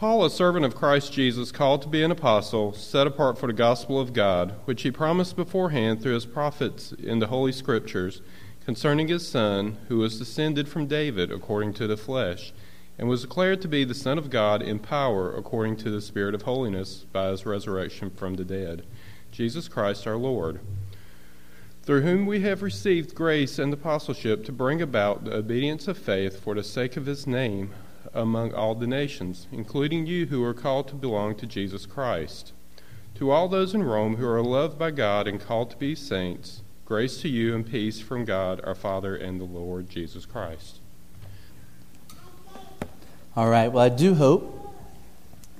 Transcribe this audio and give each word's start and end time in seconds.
Paul, 0.00 0.24
a 0.24 0.30
servant 0.30 0.64
of 0.64 0.74
Christ 0.74 1.12
Jesus, 1.12 1.52
called 1.52 1.82
to 1.82 1.88
be 1.88 2.02
an 2.02 2.10
apostle, 2.10 2.72
set 2.72 3.06
apart 3.06 3.36
for 3.36 3.46
the 3.46 3.52
gospel 3.52 4.00
of 4.00 4.14
God, 4.14 4.54
which 4.64 4.80
he 4.80 4.90
promised 4.90 5.36
beforehand 5.36 6.00
through 6.00 6.14
his 6.14 6.24
prophets 6.24 6.92
in 6.92 7.18
the 7.18 7.26
Holy 7.26 7.52
Scriptures, 7.52 8.22
concerning 8.64 9.08
his 9.08 9.28
Son, 9.28 9.76
who 9.88 9.98
was 9.98 10.18
descended 10.18 10.68
from 10.68 10.86
David 10.86 11.30
according 11.30 11.74
to 11.74 11.86
the 11.86 11.98
flesh, 11.98 12.54
and 12.96 13.10
was 13.10 13.20
declared 13.20 13.60
to 13.60 13.68
be 13.68 13.84
the 13.84 13.92
Son 13.92 14.16
of 14.16 14.30
God 14.30 14.62
in 14.62 14.78
power 14.78 15.36
according 15.36 15.76
to 15.76 15.90
the 15.90 16.00
Spirit 16.00 16.34
of 16.34 16.42
holiness 16.42 17.04
by 17.12 17.28
his 17.28 17.44
resurrection 17.44 18.08
from 18.08 18.36
the 18.36 18.44
dead, 18.44 18.86
Jesus 19.30 19.68
Christ 19.68 20.06
our 20.06 20.16
Lord, 20.16 20.60
through 21.82 22.00
whom 22.00 22.24
we 22.24 22.40
have 22.40 22.62
received 22.62 23.14
grace 23.14 23.58
and 23.58 23.70
apostleship 23.70 24.46
to 24.46 24.52
bring 24.52 24.80
about 24.80 25.26
the 25.26 25.34
obedience 25.34 25.86
of 25.88 25.98
faith 25.98 26.42
for 26.42 26.54
the 26.54 26.64
sake 26.64 26.96
of 26.96 27.04
his 27.04 27.26
name 27.26 27.74
among 28.12 28.52
all 28.54 28.74
the 28.74 28.86
nations, 28.86 29.46
including 29.52 30.06
you 30.06 30.26
who 30.26 30.42
are 30.44 30.54
called 30.54 30.88
to 30.88 30.94
belong 30.94 31.34
to 31.36 31.46
Jesus 31.46 31.86
Christ. 31.86 32.52
To 33.16 33.30
all 33.30 33.48
those 33.48 33.74
in 33.74 33.82
Rome 33.82 34.16
who 34.16 34.26
are 34.26 34.42
loved 34.42 34.78
by 34.78 34.90
God 34.90 35.28
and 35.28 35.40
called 35.40 35.70
to 35.70 35.76
be 35.76 35.94
saints, 35.94 36.62
grace 36.84 37.20
to 37.22 37.28
you 37.28 37.54
and 37.54 37.68
peace 37.68 38.00
from 38.00 38.24
God 38.24 38.60
our 38.64 38.74
Father 38.74 39.14
and 39.14 39.40
the 39.40 39.44
Lord 39.44 39.88
Jesus 39.88 40.26
Christ. 40.26 40.78
All 43.36 43.48
right, 43.48 43.68
well, 43.68 43.84
I 43.84 43.90
do 43.90 44.14
hope 44.14 44.74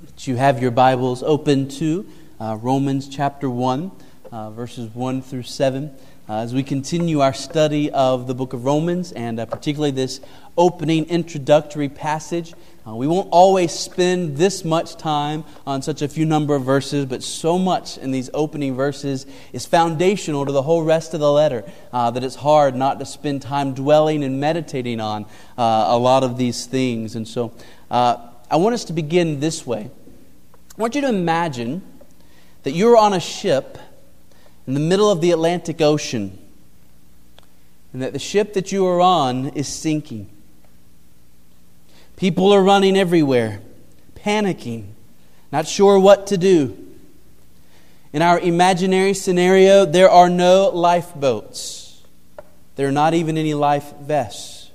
that 0.04 0.26
you 0.26 0.36
have 0.36 0.60
your 0.60 0.70
Bibles 0.70 1.22
open 1.22 1.68
to 1.68 2.06
uh, 2.40 2.56
Romans 2.60 3.08
chapter 3.08 3.48
1, 3.48 3.90
uh, 4.32 4.50
verses 4.50 4.92
1 4.94 5.22
through 5.22 5.42
7. 5.42 5.94
Uh, 6.28 6.34
as 6.34 6.54
we 6.54 6.62
continue 6.62 7.20
our 7.20 7.34
study 7.34 7.90
of 7.90 8.26
the 8.26 8.34
book 8.34 8.52
of 8.52 8.64
Romans, 8.64 9.10
and 9.12 9.40
uh, 9.40 9.46
particularly 9.46 9.90
this 9.90 10.20
opening 10.60 11.06
introductory 11.06 11.88
passage, 11.88 12.52
uh, 12.86 12.94
we 12.94 13.06
won't 13.06 13.28
always 13.30 13.72
spend 13.72 14.36
this 14.36 14.62
much 14.62 14.96
time 14.96 15.42
on 15.66 15.80
such 15.80 16.02
a 16.02 16.08
few 16.08 16.26
number 16.26 16.54
of 16.54 16.64
verses, 16.64 17.06
but 17.06 17.22
so 17.22 17.58
much 17.58 17.96
in 17.96 18.10
these 18.10 18.28
opening 18.34 18.74
verses 18.74 19.26
is 19.54 19.64
foundational 19.64 20.44
to 20.44 20.52
the 20.52 20.60
whole 20.60 20.82
rest 20.82 21.14
of 21.14 21.20
the 21.20 21.32
letter 21.32 21.64
uh, 21.94 22.10
that 22.10 22.22
it's 22.22 22.34
hard 22.36 22.74
not 22.74 22.98
to 22.98 23.06
spend 23.06 23.40
time 23.40 23.72
dwelling 23.72 24.22
and 24.22 24.38
meditating 24.38 25.00
on 25.00 25.24
uh, 25.56 25.86
a 25.88 25.98
lot 25.98 26.22
of 26.22 26.36
these 26.36 26.66
things. 26.66 27.16
And 27.16 27.26
so 27.26 27.54
uh, 27.90 28.28
I 28.50 28.56
want 28.56 28.74
us 28.74 28.84
to 28.84 28.92
begin 28.92 29.40
this 29.40 29.66
way. 29.66 29.90
I 30.76 30.80
want 30.80 30.94
you 30.94 31.00
to 31.00 31.08
imagine 31.08 31.82
that 32.64 32.72
you're 32.72 32.98
on 32.98 33.14
a 33.14 33.20
ship 33.20 33.78
in 34.66 34.74
the 34.74 34.80
middle 34.80 35.10
of 35.10 35.22
the 35.22 35.30
Atlantic 35.30 35.80
Ocean, 35.80 36.38
and 37.92 38.02
that 38.02 38.12
the 38.12 38.18
ship 38.18 38.52
that 38.52 38.72
you 38.72 38.86
are 38.86 39.00
on 39.00 39.48
is 39.48 39.66
sinking. 39.66 40.30
People 42.20 42.52
are 42.52 42.62
running 42.62 42.98
everywhere, 42.98 43.62
panicking, 44.14 44.88
not 45.50 45.66
sure 45.66 45.98
what 45.98 46.26
to 46.26 46.36
do. 46.36 46.76
In 48.12 48.20
our 48.20 48.38
imaginary 48.38 49.14
scenario, 49.14 49.86
there 49.86 50.10
are 50.10 50.28
no 50.28 50.68
lifeboats. 50.68 52.02
There 52.76 52.86
are 52.86 52.92
not 52.92 53.14
even 53.14 53.38
any 53.38 53.54
life 53.54 53.94
vests. 54.02 54.70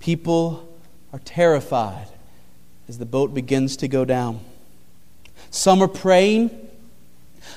People 0.00 0.68
are 1.14 1.18
terrified 1.20 2.08
as 2.88 2.98
the 2.98 3.06
boat 3.06 3.32
begins 3.32 3.78
to 3.78 3.88
go 3.88 4.04
down. 4.04 4.40
Some 5.50 5.82
are 5.82 5.88
praying 5.88 6.50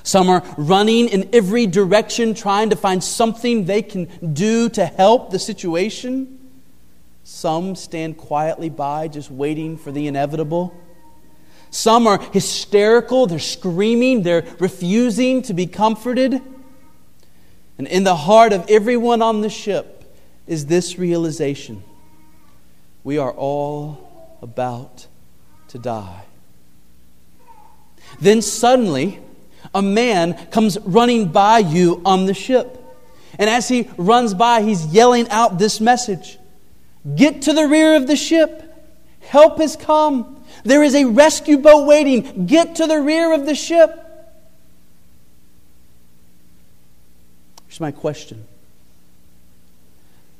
some 0.04 0.30
are 0.30 0.44
running 0.58 1.10
in 1.10 1.30
every 1.34 1.66
direction, 1.66 2.34
trying 2.34 2.70
to 2.70 2.76
find 2.76 3.04
something 3.04 3.66
they 3.66 3.82
can 3.82 4.34
do 4.34 4.70
to 4.70 4.86
help 4.86 5.32
the 5.32 5.40
situation. 5.40 6.37
Some 7.30 7.76
stand 7.76 8.16
quietly 8.16 8.70
by, 8.70 9.10
just 9.10 9.30
waiting 9.30 9.76
for 9.76 9.92
the 9.92 10.08
inevitable. 10.08 10.74
Some 11.70 12.08
are 12.08 12.22
hysterical, 12.32 13.28
they're 13.28 13.38
screaming, 13.38 14.24
they're 14.24 14.46
refusing 14.60 15.42
to 15.42 15.54
be 15.54 15.68
comforted. 15.68 16.42
And 17.78 17.86
in 17.86 18.06
the 18.06 18.16
heart 18.16 18.54
of 18.54 18.70
everyone 18.70 19.22
on 19.22 19.42
the 19.42 19.50
ship 19.50 20.10
is 20.48 20.68
this 20.68 20.98
realization 20.98 21.84
we 23.04 23.18
are 23.18 23.34
all 23.34 24.38
about 24.42 25.08
to 25.68 25.80
die. 25.80 26.24
Then 28.22 28.42
suddenly, 28.42 29.20
a 29.76 29.82
man 29.82 30.48
comes 30.48 30.80
running 30.80 31.34
by 31.34 31.60
you 31.60 32.02
on 32.06 32.26
the 32.26 32.34
ship. 32.34 32.82
And 33.38 33.50
as 33.50 33.68
he 33.68 33.90
runs 33.98 34.34
by, 34.34 34.62
he's 34.62 34.86
yelling 34.86 35.30
out 35.30 35.60
this 35.60 35.82
message 35.82 36.40
Get 37.16 37.44
to 37.44 37.54
the 37.54 37.68
rear 37.68 37.96
of 37.96 38.08
the 38.08 38.16
ship. 38.16 38.64
Help 39.22 39.60
has 39.60 39.76
come. 39.76 40.44
There 40.64 40.84
is 40.84 40.96
a 40.96 41.06
rescue 41.06 41.58
boat 41.58 41.86
waiting. 41.86 42.46
Get 42.46 42.76
to 42.76 42.88
the 42.88 43.00
rear 43.00 43.34
of 43.34 43.46
the 43.46 43.56
ship. 43.56 44.04
Here's 47.68 47.80
my 47.80 47.92
question 47.92 48.46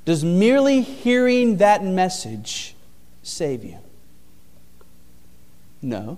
Does 0.06 0.24
merely 0.24 0.82
hearing 0.82 1.58
that 1.58 1.84
message 1.84 2.76
save 3.24 3.64
you? 3.64 3.78
No. 5.82 6.18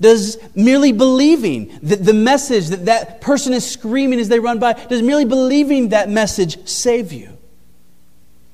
Does 0.00 0.38
merely 0.54 0.92
believing 0.92 1.78
that 1.82 2.04
the 2.04 2.14
message 2.14 2.68
that 2.68 2.86
that 2.86 3.20
person 3.20 3.52
is 3.52 3.68
screaming 3.68 4.18
as 4.18 4.28
they 4.28 4.40
run 4.40 4.58
by, 4.58 4.72
does 4.72 5.02
merely 5.02 5.24
believing 5.24 5.90
that 5.90 6.08
message 6.08 6.68
save 6.68 7.12
you? 7.12 7.33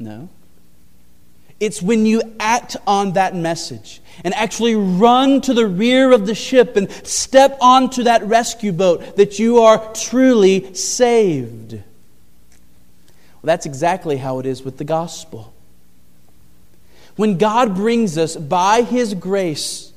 No. 0.00 0.28
It's 1.60 1.82
when 1.82 2.06
you 2.06 2.22
act 2.40 2.76
on 2.86 3.12
that 3.12 3.36
message 3.36 4.00
and 4.24 4.32
actually 4.34 4.74
run 4.74 5.42
to 5.42 5.52
the 5.52 5.66
rear 5.66 6.10
of 6.10 6.26
the 6.26 6.34
ship 6.34 6.74
and 6.76 6.90
step 7.06 7.58
onto 7.60 8.04
that 8.04 8.24
rescue 8.24 8.72
boat 8.72 9.16
that 9.16 9.38
you 9.38 9.58
are 9.58 9.92
truly 9.92 10.72
saved. 10.72 11.72
Well, 11.72 11.82
that's 13.42 13.66
exactly 13.66 14.16
how 14.16 14.38
it 14.38 14.46
is 14.46 14.62
with 14.62 14.78
the 14.78 14.84
gospel. 14.84 15.52
When 17.16 17.36
God 17.36 17.74
brings 17.74 18.16
us 18.16 18.36
by 18.36 18.80
His 18.80 19.12
grace, 19.12 19.92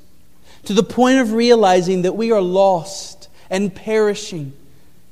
to 0.65 0.73
the 0.73 0.83
point 0.83 1.19
of 1.19 1.33
realizing 1.33 2.03
that 2.03 2.13
we 2.13 2.31
are 2.31 2.41
lost 2.41 3.29
and 3.49 3.73
perishing 3.73 4.53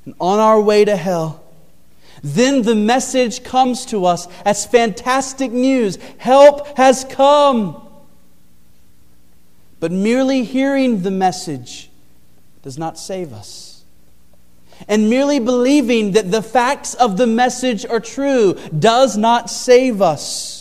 and 0.05 0.15
on 0.19 0.39
our 0.39 0.59
way 0.59 0.83
to 0.83 0.95
hell. 0.95 1.43
Then 2.23 2.61
the 2.61 2.75
message 2.75 3.43
comes 3.43 3.85
to 3.87 4.05
us 4.05 4.27
as 4.45 4.65
fantastic 4.65 5.51
news 5.51 5.97
help 6.17 6.77
has 6.77 7.03
come. 7.03 7.87
But 9.79 9.91
merely 9.91 10.43
hearing 10.43 11.01
the 11.01 11.11
message 11.11 11.89
does 12.61 12.77
not 12.77 12.99
save 12.99 13.33
us. 13.33 13.83
And 14.87 15.09
merely 15.09 15.39
believing 15.39 16.11
that 16.11 16.31
the 16.31 16.41
facts 16.41 16.93
of 16.93 17.17
the 17.17 17.27
message 17.27 17.85
are 17.85 17.99
true 17.99 18.57
does 18.77 19.17
not 19.17 19.49
save 19.49 20.01
us. 20.01 20.60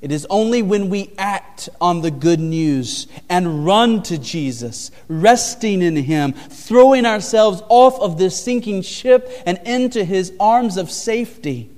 It 0.00 0.12
is 0.12 0.26
only 0.30 0.62
when 0.62 0.88
we 0.88 1.12
act 1.18 1.68
on 1.78 2.00
the 2.00 2.10
good 2.10 2.40
news 2.40 3.06
and 3.28 3.66
run 3.66 4.02
to 4.04 4.16
Jesus, 4.16 4.90
resting 5.08 5.82
in 5.82 5.96
Him, 5.96 6.32
throwing 6.32 7.04
ourselves 7.04 7.62
off 7.68 8.00
of 8.00 8.16
this 8.16 8.42
sinking 8.42 8.80
ship 8.82 9.30
and 9.44 9.58
into 9.66 10.04
His 10.04 10.32
arms 10.40 10.78
of 10.78 10.90
safety, 10.90 11.68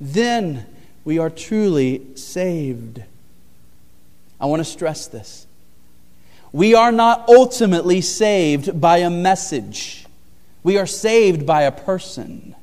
then 0.00 0.66
we 1.04 1.18
are 1.18 1.30
truly 1.30 2.16
saved. 2.16 3.04
I 4.40 4.46
want 4.46 4.60
to 4.60 4.64
stress 4.64 5.06
this. 5.06 5.46
We 6.52 6.74
are 6.74 6.90
not 6.90 7.28
ultimately 7.28 8.00
saved 8.00 8.80
by 8.80 8.98
a 8.98 9.10
message, 9.10 10.06
we 10.64 10.76
are 10.76 10.86
saved 10.86 11.46
by 11.46 11.62
a 11.62 11.72
person, 11.72 12.56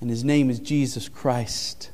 and 0.00 0.08
His 0.08 0.24
name 0.24 0.48
is 0.48 0.58
Jesus 0.58 1.10
Christ. 1.10 1.91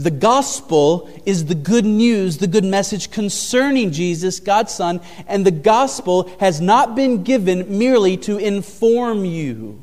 The 0.00 0.10
gospel 0.10 1.10
is 1.26 1.44
the 1.44 1.54
good 1.54 1.84
news, 1.84 2.38
the 2.38 2.46
good 2.46 2.64
message 2.64 3.10
concerning 3.10 3.92
Jesus, 3.92 4.40
God's 4.40 4.72
Son, 4.72 5.02
and 5.26 5.44
the 5.44 5.50
gospel 5.50 6.32
has 6.40 6.58
not 6.58 6.94
been 6.94 7.22
given 7.22 7.78
merely 7.78 8.16
to 8.18 8.38
inform 8.38 9.26
you. 9.26 9.82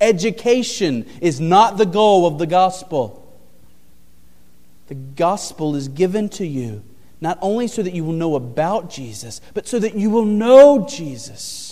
Education 0.00 1.06
is 1.20 1.40
not 1.40 1.76
the 1.76 1.86
goal 1.86 2.24
of 2.24 2.38
the 2.38 2.46
gospel. 2.46 3.26
The 4.86 4.94
gospel 4.94 5.74
is 5.74 5.88
given 5.88 6.28
to 6.30 6.46
you 6.46 6.84
not 7.20 7.36
only 7.42 7.66
so 7.66 7.82
that 7.82 7.94
you 7.94 8.04
will 8.04 8.12
know 8.12 8.36
about 8.36 8.90
Jesus, 8.90 9.40
but 9.54 9.66
so 9.66 9.80
that 9.80 9.96
you 9.96 10.08
will 10.08 10.24
know 10.24 10.86
Jesus. 10.86 11.65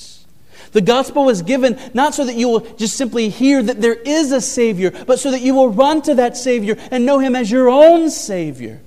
The 0.74 0.80
gospel 0.80 1.24
was 1.24 1.42
given 1.42 1.78
not 1.94 2.14
so 2.14 2.24
that 2.24 2.34
you 2.34 2.48
will 2.48 2.60
just 2.60 2.96
simply 2.96 3.28
hear 3.28 3.62
that 3.62 3.80
there 3.80 3.94
is 3.94 4.32
a 4.32 4.40
Savior, 4.40 4.90
but 5.06 5.20
so 5.20 5.30
that 5.30 5.40
you 5.40 5.54
will 5.54 5.68
run 5.68 6.02
to 6.02 6.16
that 6.16 6.36
Savior 6.36 6.76
and 6.90 7.06
know 7.06 7.20
Him 7.20 7.36
as 7.36 7.48
your 7.48 7.70
own 7.70 8.10
Savior. 8.10 8.80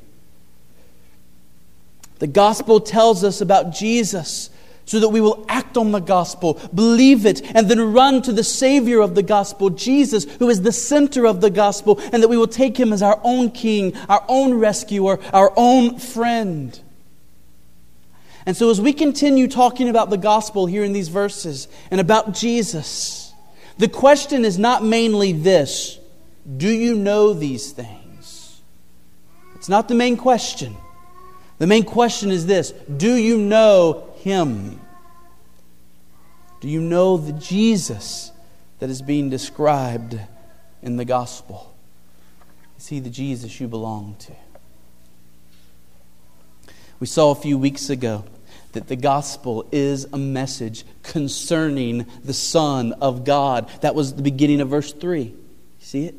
The 2.20 2.28
gospel 2.28 2.82
tells 2.82 3.24
us 3.24 3.40
about 3.40 3.72
Jesus 3.72 4.50
so 4.84 5.00
that 5.00 5.08
we 5.08 5.22
will 5.22 5.46
act 5.48 5.78
on 5.78 5.94
the 5.94 6.00
gospel, 6.00 6.60
believe 6.74 7.26
it, 7.26 7.42
and 7.56 7.70
then 7.70 7.94
run 7.94 8.22
to 8.24 8.34
the 8.34 8.44
Savior 8.44 9.00
of 9.00 9.16
the 9.16 9.24
gospel, 9.24 9.70
Jesus, 9.70 10.26
who 10.40 10.50
is 10.50 10.64
the 10.64 10.74
center 10.74 11.26
of 11.26 11.40
the 11.40 11.50
gospel, 11.50 12.02
and 12.12 12.22
that 12.22 12.28
we 12.28 12.38
will 12.38 12.48
take 12.48 12.78
Him 12.78 12.92
as 12.92 13.02
our 13.02 13.22
own 13.24 13.50
King, 13.52 13.96
our 14.10 14.26
own 14.28 14.56
rescuer, 14.56 15.20
our 15.32 15.54
own 15.56 16.00
friend. 16.00 16.82
And 18.48 18.56
so, 18.56 18.70
as 18.70 18.80
we 18.80 18.94
continue 18.94 19.50
talking 19.50 19.90
about 19.90 20.10
the 20.10 20.18
gospel 20.18 20.68
here 20.68 20.86
in 20.86 20.94
these 20.94 21.10
verses 21.10 21.68
and 21.92 22.00
about 22.00 22.34
Jesus, 22.34 23.34
the 23.78 23.90
question 23.90 24.46
is 24.46 24.58
not 24.58 24.86
mainly 24.86 25.34
this 25.34 26.00
do 26.56 26.70
you 26.70 26.96
know 26.96 27.34
these 27.34 27.74
things? 27.74 28.62
It's 29.56 29.68
not 29.68 29.90
the 29.90 29.96
main 29.96 30.16
question. 30.16 30.78
The 31.58 31.68
main 31.68 31.84
question 31.84 32.32
is 32.32 32.46
this 32.46 32.72
Do 32.72 33.16
you 33.16 33.38
know 33.38 34.14
Him? 34.20 34.80
Do 36.62 36.70
you 36.70 36.80
know 36.80 37.18
the 37.18 37.34
Jesus 37.34 38.32
that 38.80 38.90
is 38.90 39.02
being 39.02 39.30
described 39.30 40.18
in 40.82 40.96
the 40.96 41.04
gospel? 41.04 41.76
Is 42.78 42.88
He 42.88 43.02
the 43.02 43.10
Jesus 43.10 43.60
you 43.60 43.68
belong 43.68 44.16
to? 44.20 44.32
We 47.02 47.08
saw 47.08 47.32
a 47.32 47.36
few 47.36 47.58
weeks 47.58 47.90
ago 47.90 48.24
that 48.74 48.88
the 48.88 48.96
gospel 48.96 49.68
is 49.72 50.06
a 50.12 50.18
message 50.18 50.86
concerning 51.04 52.06
the 52.24 52.34
Son 52.34 52.94
of 52.94 53.24
God. 53.24 53.70
That 53.82 53.96
was 53.96 54.14
the 54.14 54.22
beginning 54.22 54.62
of 54.62 54.70
verse 54.70 54.94
3. 54.94 55.24
You 55.24 55.36
see 55.80 56.06
it? 56.06 56.16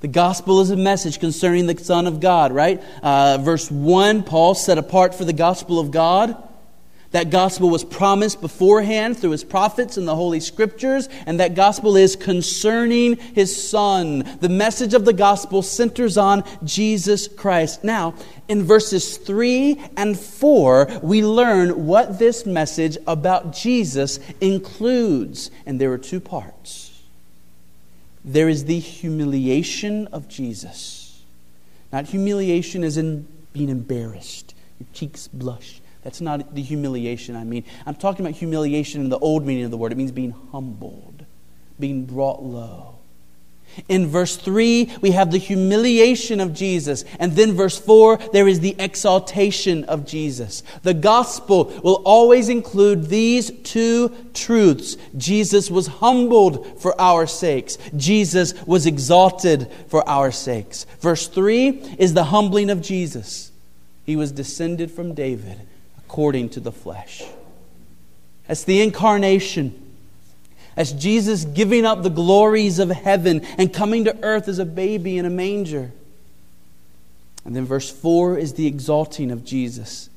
The 0.00 0.08
gospel 0.08 0.60
is 0.60 0.70
a 0.70 0.76
message 0.76 1.20
concerning 1.20 1.66
the 1.66 1.76
Son 1.76 2.06
of 2.06 2.20
God, 2.20 2.52
right? 2.52 2.82
Uh, 3.02 3.38
verse 3.38 3.70
1, 3.70 4.22
Paul 4.22 4.54
set 4.54 4.78
apart 4.78 5.14
for 5.14 5.26
the 5.26 5.34
gospel 5.34 5.78
of 5.78 5.90
God. 5.90 6.36
That 7.12 7.30
gospel 7.30 7.70
was 7.70 7.82
promised 7.82 8.40
beforehand 8.40 9.18
through 9.18 9.32
his 9.32 9.42
prophets 9.42 9.98
in 9.98 10.04
the 10.04 10.14
Holy 10.14 10.38
Scriptures, 10.38 11.08
and 11.26 11.40
that 11.40 11.54
gospel 11.54 11.96
is 11.96 12.14
concerning 12.14 13.16
his 13.16 13.68
Son. 13.68 14.22
The 14.40 14.48
message 14.48 14.94
of 14.94 15.04
the 15.04 15.12
gospel 15.12 15.62
centers 15.62 16.16
on 16.16 16.44
Jesus 16.62 17.26
Christ. 17.26 17.82
Now, 17.82 18.14
in 18.46 18.62
verses 18.62 19.16
3 19.16 19.80
and 19.96 20.18
4, 20.18 21.00
we 21.02 21.24
learn 21.24 21.86
what 21.86 22.20
this 22.20 22.46
message 22.46 22.96
about 23.08 23.52
Jesus 23.54 24.20
includes, 24.40 25.50
and 25.66 25.80
there 25.80 25.92
are 25.92 25.98
two 25.98 26.20
parts. 26.20 27.02
There 28.24 28.48
is 28.48 28.66
the 28.66 28.78
humiliation 28.78 30.06
of 30.08 30.28
Jesus. 30.28 31.22
Not 31.92 32.06
humiliation 32.06 32.84
as 32.84 32.96
in 32.96 33.26
being 33.52 33.68
embarrassed, 33.68 34.54
your 34.78 34.86
cheeks 34.92 35.26
blush 35.26 35.79
that's 36.02 36.20
not 36.20 36.54
the 36.54 36.62
humiliation 36.62 37.36
I 37.36 37.44
mean. 37.44 37.64
I'm 37.86 37.94
talking 37.94 38.24
about 38.24 38.38
humiliation 38.38 39.02
in 39.02 39.08
the 39.10 39.18
old 39.18 39.46
meaning 39.46 39.64
of 39.64 39.70
the 39.70 39.76
word. 39.76 39.92
It 39.92 39.98
means 39.98 40.12
being 40.12 40.34
humbled, 40.50 41.24
being 41.78 42.06
brought 42.06 42.42
low. 42.42 42.96
In 43.88 44.08
verse 44.08 44.36
3, 44.36 44.96
we 45.00 45.12
have 45.12 45.30
the 45.30 45.38
humiliation 45.38 46.40
of 46.40 46.52
Jesus. 46.52 47.04
And 47.20 47.32
then 47.32 47.52
verse 47.52 47.78
4, 47.78 48.18
there 48.32 48.48
is 48.48 48.60
the 48.60 48.74
exaltation 48.78 49.84
of 49.84 50.06
Jesus. 50.06 50.62
The 50.82 50.94
gospel 50.94 51.66
will 51.84 52.02
always 52.04 52.48
include 52.48 53.08
these 53.08 53.50
two 53.62 54.14
truths 54.34 54.96
Jesus 55.16 55.70
was 55.70 55.86
humbled 55.86 56.80
for 56.80 57.00
our 57.00 57.26
sakes, 57.26 57.78
Jesus 57.96 58.54
was 58.66 58.86
exalted 58.86 59.70
for 59.88 60.08
our 60.08 60.32
sakes. 60.32 60.86
Verse 61.00 61.28
3 61.28 61.68
is 61.98 62.14
the 62.14 62.24
humbling 62.24 62.70
of 62.70 62.82
Jesus. 62.82 63.52
He 64.04 64.16
was 64.16 64.32
descended 64.32 64.90
from 64.90 65.14
David 65.14 65.60
according 66.10 66.48
to 66.48 66.58
the 66.58 66.72
flesh. 66.72 67.22
That's 68.48 68.64
the 68.64 68.82
incarnation. 68.82 69.80
As 70.76 70.92
Jesus 70.92 71.44
giving 71.44 71.86
up 71.86 72.02
the 72.02 72.10
glories 72.10 72.80
of 72.80 72.90
heaven 72.90 73.42
and 73.58 73.72
coming 73.72 74.06
to 74.06 74.24
earth 74.24 74.48
as 74.48 74.58
a 74.58 74.64
baby 74.64 75.18
in 75.18 75.24
a 75.24 75.30
manger. 75.30 75.92
And 77.44 77.54
then 77.54 77.64
verse 77.64 77.88
4 77.88 78.38
is 78.38 78.54
the 78.54 78.66
exalting 78.66 79.30
of 79.30 79.44
Jesus. 79.44 80.10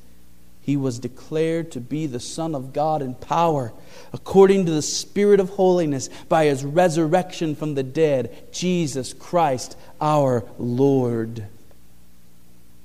He 0.62 0.76
was 0.76 0.98
declared 0.98 1.70
to 1.72 1.80
be 1.80 2.08
the 2.08 2.18
Son 2.18 2.56
of 2.56 2.72
God 2.72 3.00
in 3.00 3.14
power, 3.14 3.72
according 4.12 4.66
to 4.66 4.72
the 4.72 4.82
Spirit 4.82 5.38
of 5.38 5.50
holiness, 5.50 6.08
by 6.28 6.46
his 6.46 6.64
resurrection 6.64 7.54
from 7.54 7.74
the 7.74 7.84
dead, 7.84 8.48
Jesus 8.50 9.12
Christ 9.12 9.76
our 10.00 10.44
Lord. 10.58 11.46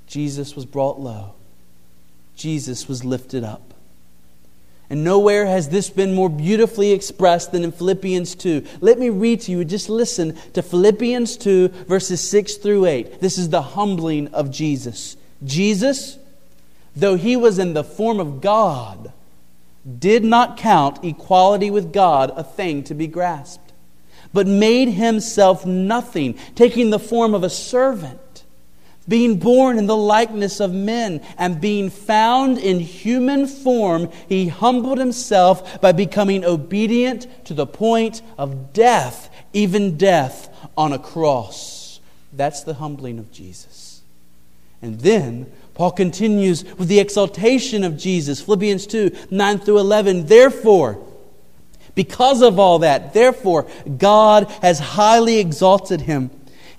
Jesus 0.05 0.55
was 0.55 0.67
brought 0.67 1.00
low. 1.00 1.33
Jesus 2.39 2.88
was 2.88 3.03
lifted 3.03 3.44
up. 3.44 3.74
And 4.89 5.03
nowhere 5.03 5.45
has 5.45 5.69
this 5.69 5.89
been 5.89 6.15
more 6.15 6.30
beautifully 6.30 6.94
expressed 6.94 7.51
than 7.51 7.65
in 7.65 7.74
Philippians 7.74 8.33
2. 8.36 8.65
Let 8.80 8.97
me 8.97 9.09
read 9.09 9.41
to 9.41 9.51
you, 9.51 9.65
just 9.65 9.89
listen 9.89 10.36
to 10.53 10.63
Philippians 10.63 11.36
2, 11.36 11.68
verses 11.88 12.27
6 12.27 12.56
through 12.56 12.86
8. 12.86 13.19
This 13.19 13.38
is 13.38 13.50
the 13.50 13.62
humbling 13.62 14.30
of 14.30 14.50
Jesus. 14.51 15.18
Jesus, 15.44 16.18
though 16.95 17.18
he 17.18 17.36
was 17.36 17.59
in 17.59 17.74
the 17.74 17.83
form 17.83 18.21
of 18.21 18.39
God, 18.39 19.12
did 20.00 20.24
not 20.24 20.57
count 20.57 21.03
equality 21.03 21.69
with 21.69 21.91
God 21.91 22.31
a 22.36 22.44
thing 22.44 22.83
to 22.86 22.94
be 22.94 23.06
grasped, 23.06 23.74
but 24.33 24.47
made 24.47 24.89
himself 24.89 25.65
nothing, 25.65 26.39
taking 26.56 26.89
the 26.89 27.00
form 27.00 27.36
of 27.36 27.44
a 27.44 27.50
servant 27.50 28.19
being 29.09 29.39
born 29.39 29.77
in 29.77 29.88
the 29.88 29.97
likeness 29.97 30.59
of 30.59 30.73
men, 30.73 31.21
and 31.38 31.59
being 31.59 31.89
found 31.89 32.57
in 32.57 32.79
human 32.79 33.47
form, 33.47 34.09
he 34.29 34.47
humbled 34.47 35.00
himself 35.00 35.81
by 35.81 35.91
becoming 35.91 36.45
obedient 36.45 37.27
to 37.45 37.53
the 37.53 37.65
point 37.65 38.21
of 38.38 38.71
death, 38.71 39.29
even 39.51 39.97
death 39.97 40.56
on 40.77 40.94
a 40.94 41.00
cross. 41.00 42.00
That's 42.31 42.63
the 42.63 42.75
humbling 42.75 43.19
of 43.19 43.31
Jesus. 43.31 44.01
And 44.81 45.00
then 45.01 45.51
Paul 45.73 45.91
continues 45.91 46.63
with 46.75 46.88
the 46.88 47.00
exaltation 47.00 47.83
of 47.83 47.97
Jesus. 47.97 48.41
Philippians 48.41 48.88
2 48.88 49.12
9 49.31 49.59
through 49.59 49.79
11. 49.79 50.27
Therefore, 50.27 51.05
because 51.95 52.41
of 52.41 52.59
all 52.59 52.79
that, 52.79 53.13
therefore, 53.13 53.67
God 53.97 54.50
has 54.62 54.79
highly 54.79 55.39
exalted 55.39 56.01
him 56.01 56.29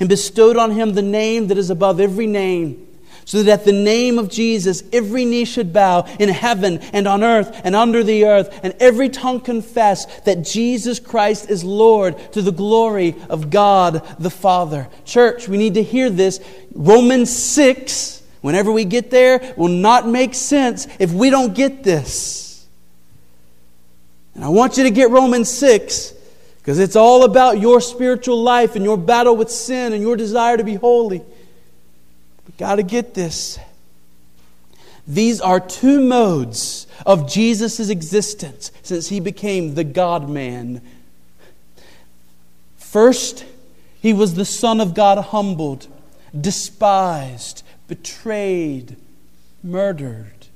and 0.01 0.09
bestowed 0.09 0.57
on 0.57 0.73
him 0.73 0.95
the 0.95 1.03
name 1.03 1.49
that 1.49 1.59
is 1.59 1.71
above 1.71 2.01
every 2.01 2.27
name, 2.27 2.87
so 3.27 3.43
that 3.43 3.61
at 3.61 3.65
the 3.65 3.73
name 3.73 4.19
of 4.19 4.31
Jesus 4.31 4.83
every 4.93 5.25
knee 5.25 5.45
should 5.45 5.73
bow 5.73 6.07
in 6.19 6.31
heaven 6.31 6.79
and 6.93 7.07
on 7.07 7.23
earth 7.23 7.61
and 7.63 7.77
under 7.77 8.03
the 8.03 8.25
earth, 8.25 8.59
and 8.63 8.75
every 8.81 9.11
tongue 9.11 9.41
confess 9.41 10.07
that 10.23 10.43
Jesus 10.43 10.99
Christ 10.99 11.51
is 11.51 11.63
Lord 11.63 12.17
to 12.33 12.43
the 12.43 12.51
glory 12.51 13.15
of 13.29 13.51
God 13.51 14.03
the 14.19 14.31
Father. 14.31 14.89
Church, 15.05 15.47
we 15.47 15.59
need 15.59 15.75
to 15.75 15.83
hear 15.83 16.09
this. 16.09 16.41
Romans 16.75 17.31
6, 17.31 18.23
whenever 18.41 18.73
we 18.73 18.87
get 18.87 19.11
there, 19.11 19.55
will 19.57 19.69
not 19.69 20.09
make 20.09 20.35
sense 20.35 20.89
if 20.99 21.13
we 21.13 21.29
don't 21.31 21.55
get 21.55 21.85
this. 21.85 22.67
And 24.35 24.45
I 24.45 24.49
want 24.49 24.79
you 24.79 24.85
to 24.85 24.91
get 24.91 25.11
Romans 25.11 25.51
6 25.51 26.15
because 26.61 26.79
it's 26.79 26.97
all 26.97 27.25
about 27.25 27.59
your 27.59 27.81
spiritual 27.81 28.43
life 28.43 28.77
and 28.77 28.85
your 28.85 28.99
battle 28.99 29.35
with 29.35 29.51
sin 29.51 29.93
and 29.93 30.03
your 30.03 30.17
desire 30.17 30.57
to 30.57 30.65
be 30.65 30.75
holy. 30.75 31.19
We 31.19 32.53
got 32.59 32.77
to 32.77 32.83
get 32.83 33.15
this. 33.15 33.59
These 35.07 35.41
are 35.41 35.59
two 35.59 36.01
modes 36.01 36.87
of 37.07 37.29
Jesus' 37.31 37.89
existence 37.89 38.71
since 38.83 39.09
he 39.09 39.21
became 39.21 39.75
the 39.75 39.85
God 39.85 40.29
man. 40.29 40.83
First, 42.77 43.47
he 44.01 44.13
was 44.13 44.35
the 44.35 44.45
Son 44.45 44.81
of 44.81 44.95
God, 44.95 45.19
humbled, 45.19 45.87
despised, 46.39 47.63
betrayed, 47.89 48.97
murdered. 49.63 50.47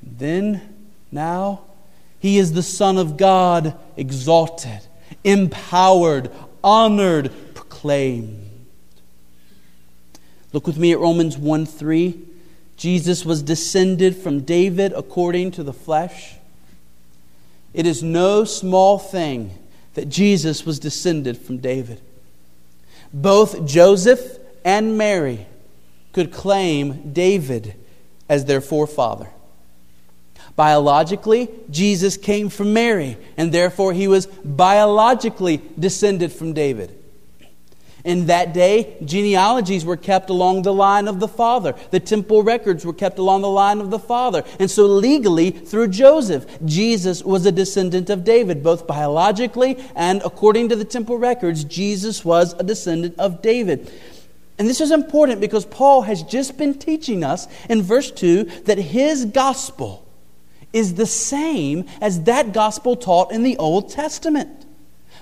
And 0.00 0.18
then, 0.18 0.74
now, 1.12 1.62
he 2.24 2.38
is 2.38 2.54
the 2.54 2.62
Son 2.62 2.96
of 2.96 3.18
God, 3.18 3.78
exalted, 3.98 4.80
empowered, 5.24 6.30
honored, 6.62 7.30
proclaimed. 7.52 8.48
Look 10.54 10.66
with 10.66 10.78
me 10.78 10.92
at 10.92 11.00
Romans 11.00 11.36
1 11.36 11.66
3. 11.66 12.18
Jesus 12.78 13.26
was 13.26 13.42
descended 13.42 14.16
from 14.16 14.40
David 14.40 14.94
according 14.94 15.50
to 15.50 15.62
the 15.62 15.74
flesh. 15.74 16.36
It 17.74 17.86
is 17.86 18.02
no 18.02 18.44
small 18.44 18.98
thing 18.98 19.58
that 19.92 20.08
Jesus 20.08 20.64
was 20.64 20.78
descended 20.78 21.36
from 21.36 21.58
David. 21.58 22.00
Both 23.12 23.66
Joseph 23.66 24.38
and 24.64 24.96
Mary 24.96 25.46
could 26.14 26.32
claim 26.32 27.12
David 27.12 27.74
as 28.30 28.46
their 28.46 28.62
forefather. 28.62 29.28
Biologically, 30.56 31.48
Jesus 31.70 32.16
came 32.16 32.48
from 32.48 32.72
Mary, 32.72 33.16
and 33.36 33.50
therefore 33.50 33.92
he 33.92 34.06
was 34.06 34.26
biologically 34.26 35.60
descended 35.78 36.32
from 36.32 36.52
David. 36.52 37.00
In 38.04 38.26
that 38.26 38.52
day, 38.52 38.98
genealogies 39.02 39.84
were 39.84 39.96
kept 39.96 40.28
along 40.28 40.62
the 40.62 40.74
line 40.74 41.08
of 41.08 41.20
the 41.20 41.28
father. 41.28 41.74
The 41.90 42.00
temple 42.00 42.42
records 42.42 42.84
were 42.84 42.92
kept 42.92 43.18
along 43.18 43.40
the 43.40 43.48
line 43.48 43.80
of 43.80 43.90
the 43.90 43.98
father. 43.98 44.44
And 44.60 44.70
so, 44.70 44.84
legally, 44.84 45.50
through 45.50 45.88
Joseph, 45.88 46.46
Jesus 46.66 47.24
was 47.24 47.46
a 47.46 47.52
descendant 47.52 48.10
of 48.10 48.22
David, 48.22 48.62
both 48.62 48.86
biologically 48.86 49.82
and 49.96 50.20
according 50.22 50.68
to 50.68 50.76
the 50.76 50.84
temple 50.84 51.16
records, 51.16 51.64
Jesus 51.64 52.26
was 52.26 52.52
a 52.52 52.62
descendant 52.62 53.18
of 53.18 53.40
David. 53.40 53.90
And 54.58 54.68
this 54.68 54.82
is 54.82 54.90
important 54.90 55.40
because 55.40 55.64
Paul 55.64 56.02
has 56.02 56.22
just 56.22 56.58
been 56.58 56.78
teaching 56.78 57.24
us 57.24 57.48
in 57.70 57.82
verse 57.82 58.10
2 58.10 58.44
that 58.66 58.78
his 58.78 59.24
gospel 59.24 60.03
is 60.74 60.94
the 60.94 61.06
same 61.06 61.86
as 62.00 62.24
that 62.24 62.52
gospel 62.52 62.96
taught 62.96 63.32
in 63.32 63.42
the 63.42 63.56
Old 63.56 63.90
Testament. 63.90 64.66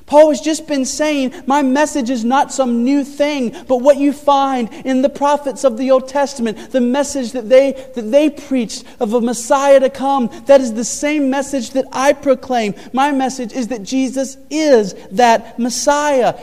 Paul 0.06 0.30
has 0.30 0.40
just 0.40 0.66
been 0.66 0.84
saying, 0.84 1.32
My 1.46 1.62
message 1.62 2.10
is 2.10 2.24
not 2.24 2.52
some 2.52 2.82
new 2.82 3.04
thing, 3.04 3.54
but 3.68 3.76
what 3.76 3.98
you 3.98 4.12
find 4.12 4.68
in 4.84 5.02
the 5.02 5.08
prophets 5.08 5.64
of 5.64 5.78
the 5.78 5.90
Old 5.90 6.08
Testament, 6.08 6.72
the 6.72 6.80
message 6.80 7.32
that 7.32 7.48
they, 7.48 7.72
that 7.94 8.10
they 8.10 8.28
preached 8.28 8.84
of 8.98 9.14
a 9.14 9.20
Messiah 9.20 9.78
to 9.80 9.90
come. 9.90 10.28
That 10.46 10.60
is 10.60 10.74
the 10.74 10.84
same 10.84 11.30
message 11.30 11.70
that 11.70 11.86
I 11.92 12.14
proclaim. 12.14 12.74
My 12.92 13.12
message 13.12 13.52
is 13.52 13.68
that 13.68 13.84
Jesus 13.84 14.36
is 14.50 14.94
that 15.12 15.58
Messiah. 15.58 16.38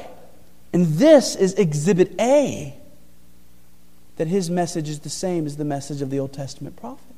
And 0.71 0.85
this 0.85 1.35
is 1.35 1.53
exhibit 1.55 2.13
A 2.19 2.75
that 4.17 4.27
his 4.27 4.49
message 4.49 4.89
is 4.89 4.99
the 4.99 5.09
same 5.09 5.45
as 5.45 5.55
the 5.55 5.63
message 5.63 6.01
of 6.01 6.09
the 6.09 6.19
Old 6.19 6.33
Testament 6.33 6.75
prophets. 6.75 7.08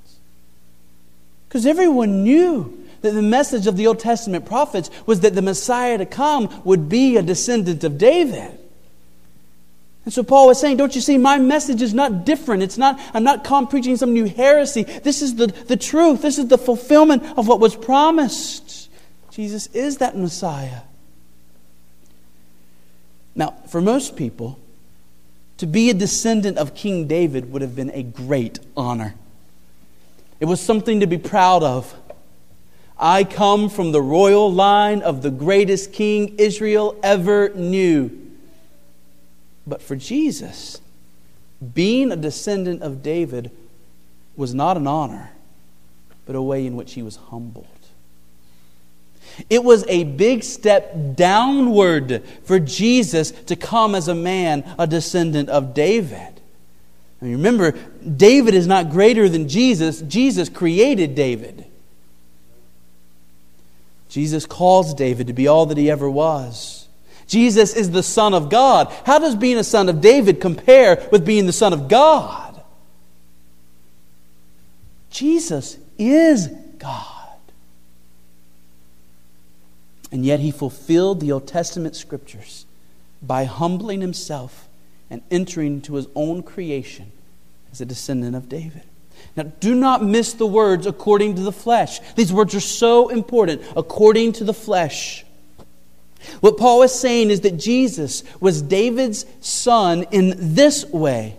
Because 1.51 1.65
everyone 1.65 2.23
knew 2.23 2.81
that 3.01 3.11
the 3.11 3.21
message 3.21 3.67
of 3.67 3.75
the 3.75 3.85
Old 3.85 3.99
Testament 3.99 4.45
prophets 4.45 4.89
was 5.05 5.19
that 5.19 5.35
the 5.35 5.41
Messiah 5.41 5.97
to 5.97 6.05
come 6.05 6.61
would 6.63 6.87
be 6.87 7.17
a 7.17 7.21
descendant 7.21 7.83
of 7.83 7.97
David. 7.97 8.57
And 10.05 10.13
so 10.13 10.23
Paul 10.23 10.47
was 10.47 10.61
saying, 10.61 10.77
Don't 10.77 10.95
you 10.95 11.01
see, 11.01 11.17
my 11.17 11.39
message 11.39 11.81
is 11.81 11.93
not 11.93 12.25
different. 12.25 12.63
It's 12.63 12.77
not, 12.77 13.01
I'm 13.13 13.25
not 13.25 13.43
preaching 13.69 13.97
some 13.97 14.13
new 14.13 14.29
heresy. 14.29 14.83
This 14.83 15.21
is 15.21 15.35
the, 15.35 15.47
the 15.47 15.75
truth. 15.75 16.21
This 16.21 16.39
is 16.39 16.47
the 16.47 16.57
fulfillment 16.57 17.21
of 17.37 17.49
what 17.49 17.59
was 17.59 17.75
promised. 17.75 18.89
Jesus 19.31 19.67
is 19.73 19.97
that 19.97 20.15
Messiah. 20.15 20.83
Now, 23.35 23.55
for 23.67 23.81
most 23.81 24.15
people, 24.15 24.57
to 25.57 25.65
be 25.65 25.89
a 25.89 25.93
descendant 25.93 26.57
of 26.57 26.75
King 26.75 27.09
David 27.09 27.51
would 27.51 27.61
have 27.61 27.75
been 27.75 27.91
a 27.91 28.03
great 28.03 28.59
honor. 28.77 29.15
It 30.41 30.45
was 30.45 30.59
something 30.59 30.99
to 31.01 31.07
be 31.07 31.19
proud 31.19 31.61
of. 31.61 31.95
I 32.97 33.23
come 33.23 33.69
from 33.69 33.91
the 33.91 34.01
royal 34.01 34.51
line 34.51 35.03
of 35.03 35.21
the 35.21 35.29
greatest 35.29 35.93
king 35.93 36.35
Israel 36.39 36.99
ever 37.03 37.49
knew. 37.49 38.09
But 39.67 39.83
for 39.83 39.95
Jesus, 39.95 40.81
being 41.73 42.11
a 42.11 42.15
descendant 42.15 42.81
of 42.81 43.03
David 43.03 43.51
was 44.35 44.55
not 44.55 44.77
an 44.77 44.87
honor, 44.87 45.29
but 46.25 46.35
a 46.35 46.41
way 46.41 46.65
in 46.65 46.75
which 46.75 46.93
he 46.93 47.03
was 47.03 47.17
humbled. 47.17 47.67
It 49.47 49.63
was 49.63 49.85
a 49.87 50.05
big 50.05 50.43
step 50.43 51.15
downward 51.15 52.23
for 52.43 52.59
Jesus 52.59 53.29
to 53.29 53.55
come 53.55 53.93
as 53.93 54.07
a 54.07 54.15
man, 54.15 54.63
a 54.79 54.87
descendant 54.87 55.49
of 55.49 55.75
David. 55.75 56.40
And 57.21 57.31
remember, 57.31 57.71
David 57.71 58.55
is 58.55 58.67
not 58.67 58.89
greater 58.89 59.29
than 59.29 59.47
Jesus. 59.47 60.01
Jesus 60.01 60.49
created 60.49 61.13
David. 61.15 61.65
Jesus 64.09 64.45
calls 64.45 64.93
David 64.93 65.27
to 65.27 65.33
be 65.33 65.47
all 65.47 65.67
that 65.67 65.77
he 65.77 65.89
ever 65.89 66.09
was. 66.09 66.87
Jesus 67.27 67.75
is 67.75 67.91
the 67.91 68.03
Son 68.03 68.33
of 68.33 68.49
God. 68.49 68.91
How 69.05 69.19
does 69.19 69.37
being 69.37 69.57
a 69.57 69.63
son 69.63 69.87
of 69.87 70.01
David 70.01 70.41
compare 70.41 71.07
with 71.13 71.25
being 71.25 71.45
the 71.45 71.53
Son 71.53 71.71
of 71.71 71.87
God? 71.87 72.61
Jesus 75.09 75.77
is 75.97 76.47
God. 76.77 77.37
And 80.11 80.25
yet 80.25 80.41
he 80.41 80.51
fulfilled 80.51 81.21
the 81.21 81.31
Old 81.31 81.47
Testament 81.47 81.95
scriptures 81.95 82.65
by 83.21 83.45
humbling 83.45 84.01
himself 84.01 84.67
and 85.11 85.21
entering 85.29 85.75
into 85.75 85.93
his 85.93 86.07
own 86.15 86.41
creation 86.41 87.11
as 87.71 87.79
a 87.79 87.85
descendant 87.85 88.35
of 88.35 88.49
David. 88.49 88.81
Now, 89.35 89.43
do 89.43 89.75
not 89.75 90.03
miss 90.03 90.33
the 90.33 90.47
words 90.47 90.87
according 90.87 91.35
to 91.35 91.41
the 91.41 91.51
flesh. 91.51 91.99
These 92.15 92.33
words 92.33 92.55
are 92.55 92.59
so 92.59 93.09
important. 93.09 93.61
According 93.77 94.33
to 94.33 94.43
the 94.43 94.53
flesh. 94.53 95.23
What 96.39 96.57
Paul 96.57 96.81
is 96.81 96.91
saying 96.91 97.29
is 97.29 97.41
that 97.41 97.57
Jesus 97.57 98.23
was 98.39 98.63
David's 98.63 99.27
son 99.41 100.05
in 100.11 100.55
this 100.55 100.83
way 100.85 101.37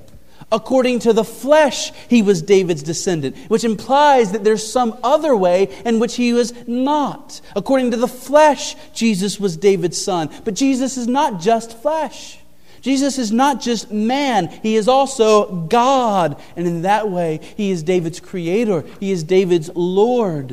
According 0.53 0.99
to 1.01 1.15
the 1.15 1.25
flesh, 1.25 1.93
he 2.09 2.21
was 2.21 2.43
David's 2.43 2.83
descendant, 2.83 3.37
which 3.49 3.65
implies 3.65 4.33
that 4.33 4.45
there's 4.45 4.71
some 4.71 4.99
other 5.03 5.35
way 5.35 5.75
in 5.87 5.99
which 5.99 6.17
he 6.17 6.35
was 6.35 6.53
not. 6.69 7.41
According 7.57 7.93
to 7.93 7.97
the 7.97 8.07
flesh, 8.07 8.77
Jesus 8.93 9.41
was 9.41 9.57
David's 9.57 10.01
son. 10.01 10.29
But 10.45 10.53
Jesus 10.53 10.99
is 10.99 11.09
not 11.09 11.41
just 11.41 11.81
flesh. 11.81 12.39
Jesus 12.83 13.17
is 13.17 13.31
not 13.31 13.61
just 13.61 13.91
man, 13.93 14.49
he 14.63 14.77
is 14.77 14.89
also 14.89 15.67
God. 15.67 16.41
And 16.57 16.67
in 16.67 16.83
that 16.83 17.09
way, 17.09 17.41
he 17.57 17.71
is 17.71 17.83
David's 17.83 18.21
creator, 18.21 18.85
he 19.01 19.13
is 19.13 19.23
David's 19.23 19.71
Lord. 19.75 20.51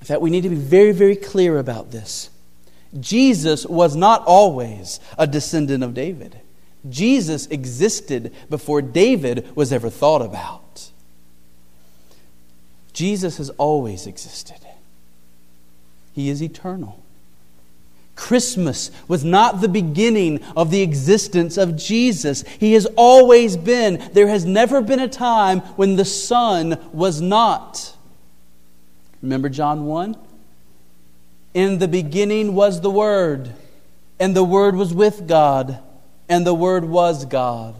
In 0.00 0.06
fact, 0.06 0.20
we 0.20 0.30
need 0.30 0.42
to 0.42 0.50
be 0.50 0.56
very, 0.56 0.92
very 0.92 1.16
clear 1.16 1.58
about 1.58 1.90
this. 1.90 2.30
Jesus 2.98 3.66
was 3.66 3.96
not 3.96 4.24
always 4.26 5.00
a 5.16 5.26
descendant 5.26 5.82
of 5.82 5.94
David. 5.94 6.40
Jesus 6.88 7.46
existed 7.46 8.32
before 8.48 8.82
David 8.82 9.54
was 9.54 9.72
ever 9.72 9.90
thought 9.90 10.22
about. 10.22 10.90
Jesus 12.92 13.38
has 13.38 13.50
always 13.50 14.06
existed, 14.06 14.58
He 16.12 16.28
is 16.28 16.42
eternal. 16.42 17.02
Christmas 18.16 18.90
was 19.08 19.24
not 19.24 19.60
the 19.60 19.68
beginning 19.68 20.42
of 20.56 20.70
the 20.70 20.82
existence 20.82 21.56
of 21.56 21.76
Jesus. 21.76 22.42
He 22.58 22.74
has 22.74 22.86
always 22.96 23.56
been. 23.56 24.10
There 24.12 24.28
has 24.28 24.44
never 24.44 24.82
been 24.82 25.00
a 25.00 25.08
time 25.08 25.60
when 25.76 25.96
the 25.96 26.04
Son 26.04 26.78
was 26.92 27.20
not. 27.20 27.96
Remember 29.22 29.48
John 29.48 29.86
1? 29.86 30.16
In 31.54 31.78
the 31.78 31.88
beginning 31.88 32.54
was 32.54 32.80
the 32.80 32.90
Word, 32.90 33.52
and 34.18 34.36
the 34.36 34.44
Word 34.44 34.76
was 34.76 34.94
with 34.94 35.26
God 35.26 35.80
and 36.30 36.46
the 36.46 36.54
Word 36.54 36.84
was 36.84 37.26
God. 37.26 37.74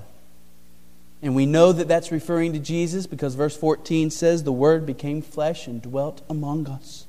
And 1.22 1.36
we 1.36 1.46
know 1.46 1.72
that 1.72 1.86
that's 1.86 2.10
referring 2.10 2.52
to 2.54 2.58
Jesus 2.58 3.06
because 3.06 3.36
verse 3.36 3.56
14 3.56 4.10
says, 4.10 4.42
The 4.42 4.52
Word 4.52 4.84
became 4.84 5.22
flesh 5.22 5.68
and 5.68 5.80
dwelt 5.80 6.22
among 6.28 6.66
us. 6.66 7.06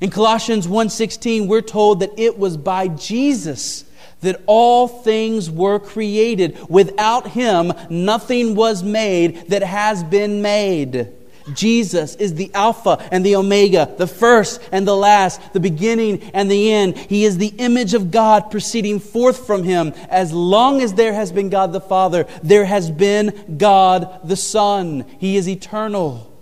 In 0.00 0.10
Colossians 0.10 0.68
1:16 0.68 1.46
we're 1.46 1.62
told 1.62 2.00
that 2.00 2.12
it 2.16 2.38
was 2.38 2.56
by 2.56 2.88
Jesus 2.88 3.84
that 4.20 4.42
all 4.46 4.88
things 4.88 5.50
were 5.50 5.78
created. 5.78 6.56
Without 6.68 7.28
him 7.28 7.72
nothing 7.88 8.54
was 8.54 8.82
made 8.82 9.48
that 9.48 9.62
has 9.62 10.02
been 10.02 10.42
made. 10.42 11.08
Jesus 11.54 12.16
is 12.16 12.34
the 12.34 12.50
Alpha 12.54 12.98
and 13.12 13.24
the 13.24 13.36
Omega, 13.36 13.94
the 13.96 14.06
first 14.06 14.60
and 14.72 14.86
the 14.86 14.96
last, 14.96 15.40
the 15.52 15.60
beginning 15.60 16.22
and 16.34 16.50
the 16.50 16.72
end. 16.72 16.96
He 16.96 17.24
is 17.24 17.38
the 17.38 17.54
image 17.58 17.94
of 17.94 18.10
God 18.10 18.50
proceeding 18.50 18.98
forth 18.98 19.46
from 19.46 19.62
Him. 19.62 19.94
As 20.08 20.32
long 20.32 20.82
as 20.82 20.94
there 20.94 21.12
has 21.12 21.30
been 21.30 21.48
God 21.48 21.72
the 21.72 21.80
Father, 21.80 22.26
there 22.42 22.64
has 22.64 22.90
been 22.90 23.56
God 23.58 24.20
the 24.24 24.36
Son. 24.36 25.04
He 25.18 25.36
is 25.36 25.48
eternal. 25.48 26.35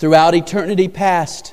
Throughout 0.00 0.34
eternity 0.34 0.88
past, 0.88 1.52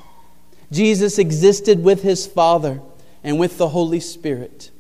Jesus 0.72 1.20
existed 1.20 1.84
with 1.84 2.02
His 2.02 2.26
Father 2.26 2.80
and 3.22 3.38
with 3.38 3.58
the 3.58 3.68
Holy 3.68 4.00
Spirit. 4.00 4.72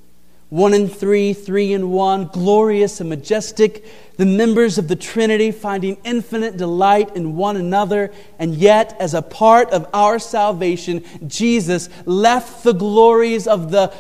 One 0.47 0.74
and 0.74 0.89
three, 0.89 1.33
three 1.33 1.74
and 1.74 1.91
one, 1.91 2.27
glorious 2.27 3.01
and 3.01 3.09
majestic, 3.09 3.83
the 4.15 4.25
members 4.25 4.77
of 4.77 4.88
the 4.88 4.95
Trinity 4.95 5.51
finding 5.51 5.97
infinite 6.05 6.55
delight 6.55 7.13
in 7.17 7.36
one 7.36 7.57
another, 7.57 8.13
and 8.39 8.55
yet, 8.55 8.95
as 9.01 9.13
a 9.13 9.21
part 9.21 9.69
of 9.71 9.86
our 9.93 10.17
salvation, 10.17 11.03
Jesus 11.27 11.89
left 12.05 12.63
the 12.63 12.71
glories 12.71 13.47
of 13.47 13.71
the 13.71 13.93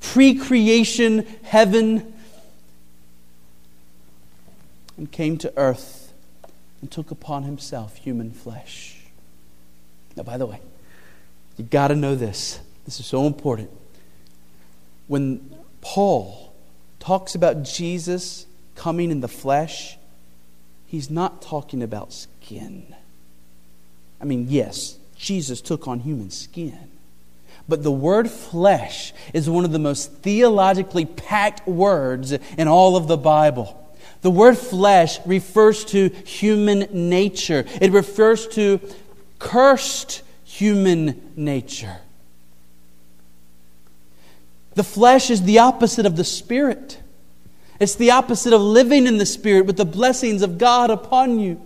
pre 0.00 0.34
creation 0.34 1.26
heaven 1.44 2.12
and 4.98 5.10
came 5.10 5.38
to 5.38 5.50
earth 5.56 6.12
and 6.82 6.90
took 6.90 7.10
upon 7.10 7.44
himself 7.44 7.96
human 7.96 8.32
flesh. 8.32 8.97
Now, 10.18 10.24
by 10.24 10.36
the 10.36 10.46
way, 10.46 10.60
you 11.56 11.64
got 11.64 11.88
to 11.88 11.94
know 11.94 12.16
this. 12.16 12.58
This 12.84 12.98
is 12.98 13.06
so 13.06 13.24
important. 13.24 13.70
When 15.06 15.54
Paul 15.80 16.52
talks 16.98 17.36
about 17.36 17.62
Jesus 17.62 18.44
coming 18.74 19.12
in 19.12 19.20
the 19.20 19.28
flesh, 19.28 19.96
he's 20.86 21.08
not 21.08 21.40
talking 21.40 21.84
about 21.84 22.12
skin. 22.12 22.96
I 24.20 24.24
mean, 24.24 24.46
yes, 24.48 24.98
Jesus 25.14 25.60
took 25.60 25.86
on 25.86 26.00
human 26.00 26.30
skin. 26.30 26.90
But 27.68 27.84
the 27.84 27.92
word 27.92 28.28
flesh 28.28 29.12
is 29.32 29.48
one 29.48 29.64
of 29.64 29.70
the 29.70 29.78
most 29.78 30.10
theologically 30.14 31.04
packed 31.04 31.68
words 31.68 32.32
in 32.32 32.66
all 32.66 32.96
of 32.96 33.06
the 33.06 33.16
Bible. 33.16 33.88
The 34.22 34.32
word 34.32 34.58
flesh 34.58 35.24
refers 35.24 35.84
to 35.86 36.08
human 36.08 36.88
nature, 36.90 37.64
it 37.80 37.92
refers 37.92 38.48
to 38.48 38.80
cursed 39.38 40.22
human 40.44 41.32
nature. 41.36 41.98
The 44.74 44.84
flesh 44.84 45.30
is 45.30 45.42
the 45.42 45.58
opposite 45.58 46.06
of 46.06 46.16
the 46.16 46.24
spirit. 46.24 47.00
It's 47.80 47.94
the 47.94 48.10
opposite 48.10 48.52
of 48.52 48.60
living 48.60 49.06
in 49.06 49.18
the 49.18 49.26
spirit 49.26 49.66
with 49.66 49.76
the 49.76 49.84
blessings 49.84 50.42
of 50.42 50.58
God 50.58 50.90
upon 50.90 51.38
you. 51.38 51.60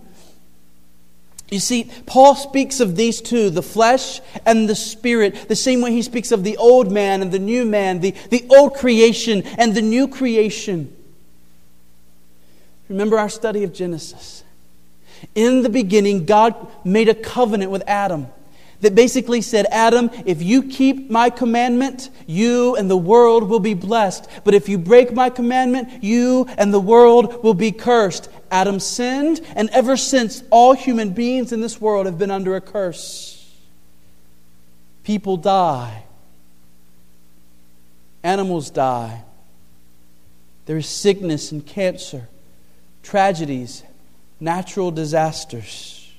You 1.51 1.61
see, 1.61 1.91
Paul 2.07 2.35
speaks 2.35 2.81
of 2.81 2.97
these 2.97 3.21
two, 3.21 3.51
the 3.51 3.63
flesh 3.63 4.23
and 4.47 4.67
the 4.67 4.75
spirit, 4.75 5.49
the 5.49 5.57
same 5.57 5.83
way 5.83 5.93
he 5.93 6.01
speaks 6.01 6.33
of 6.33 6.45
the 6.45 6.57
old 6.57 6.91
man 6.91 7.21
and 7.21 7.31
the 7.31 7.39
new 7.39 7.67
man, 7.67 8.01
the, 8.01 8.15
the 8.31 8.47
old 8.49 8.75
creation 8.75 9.43
and 9.59 9.75
the 9.75 9.83
new 9.83 10.09
creation. 10.09 10.97
Remember 12.89 13.19
our 13.19 13.29
study 13.29 13.65
of 13.65 13.75
Genesis. 13.75 14.42
In 15.35 15.63
the 15.63 15.69
beginning, 15.69 16.27
God 16.27 16.55
made 16.85 17.09
a 17.09 17.15
covenant 17.15 17.71
with 17.71 17.83
Adam 17.87 18.27
that 18.83 18.95
basically 18.97 19.41
said, 19.41 19.65
Adam, 19.71 20.11
if 20.27 20.43
you 20.43 20.65
keep 20.65 21.09
my 21.09 21.31
commandment, 21.31 22.11
you 22.27 22.75
and 22.75 22.91
the 22.91 22.97
world 22.97 23.49
will 23.49 23.61
be 23.61 23.75
blessed. 23.75 24.29
But 24.45 24.55
if 24.55 24.69
you 24.69 24.77
break 24.77 25.13
my 25.13 25.31
commandment, 25.31 26.03
you 26.03 26.47
and 26.59 26.75
the 26.75 26.81
world 26.81 27.45
will 27.45 27.55
be 27.55 27.71
cursed. 27.71 28.29
Adam 28.51 28.81
sinned, 28.81 29.41
and 29.55 29.71
ever 29.71 29.97
since, 29.97 30.43
all 30.51 30.73
human 30.75 31.11
beings 31.11 31.53
in 31.53 31.61
this 31.61 31.81
world 31.81 32.07
have 32.07 32.19
been 32.19 32.31
under 32.31 32.57
a 32.57 32.61
curse. 32.61 33.39
People 35.05 35.37
die, 35.37 36.05
animals 38.23 38.69
die. 38.71 39.23
There 40.67 40.77
is 40.77 40.89
sickness 40.89 41.53
and 41.53 41.65
cancer, 41.65 42.29
tragedies, 43.03 43.85
natural 44.43 44.91
disasters. 44.91 46.13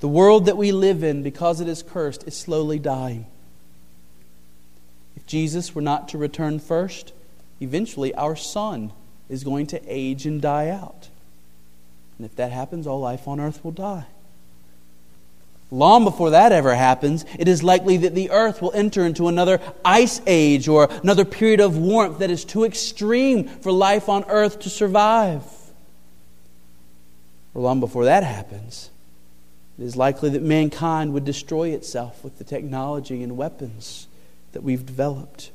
The 0.00 0.08
world 0.08 0.46
that 0.46 0.56
we 0.56 0.72
live 0.72 1.04
in, 1.04 1.22
because 1.22 1.60
it 1.60 1.68
is 1.68 1.82
cursed, 1.82 2.26
is 2.26 2.36
slowly 2.36 2.78
dying. 2.78 3.26
If 5.14 5.26
Jesus 5.26 5.74
were 5.74 5.82
not 5.82 6.08
to 6.08 6.18
return 6.18 6.58
first, 6.58 7.12
eventually 7.60 8.14
our 8.14 8.34
sun 8.34 8.92
is 9.28 9.44
going 9.44 9.66
to 9.68 9.82
age 9.86 10.24
and 10.24 10.40
die 10.40 10.70
out. 10.70 11.08
And 12.16 12.24
if 12.24 12.34
that 12.36 12.52
happens, 12.52 12.86
all 12.86 13.00
life 13.00 13.28
on 13.28 13.38
earth 13.38 13.62
will 13.62 13.72
die. 13.72 14.06
Long 15.70 16.04
before 16.04 16.30
that 16.30 16.52
ever 16.52 16.74
happens, 16.74 17.26
it 17.38 17.48
is 17.48 17.62
likely 17.62 17.98
that 17.98 18.14
the 18.14 18.30
earth 18.30 18.62
will 18.62 18.72
enter 18.72 19.04
into 19.04 19.28
another 19.28 19.60
ice 19.84 20.22
age 20.26 20.66
or 20.66 20.88
another 21.02 21.26
period 21.26 21.60
of 21.60 21.76
warmth 21.76 22.20
that 22.20 22.30
is 22.30 22.46
too 22.46 22.64
extreme 22.64 23.46
for 23.46 23.70
life 23.70 24.08
on 24.08 24.24
earth 24.28 24.60
to 24.60 24.70
survive. 24.70 25.42
Long 27.58 27.80
before 27.80 28.04
that 28.04 28.22
happens, 28.22 28.90
it 29.78 29.82
is 29.82 29.96
likely 29.96 30.30
that 30.30 30.42
mankind 30.42 31.12
would 31.12 31.24
destroy 31.24 31.70
itself 31.70 32.22
with 32.22 32.38
the 32.38 32.44
technology 32.44 33.20
and 33.20 33.36
weapons 33.36 34.06
that 34.52 34.62
we've 34.62 34.86
developed. 34.86 35.50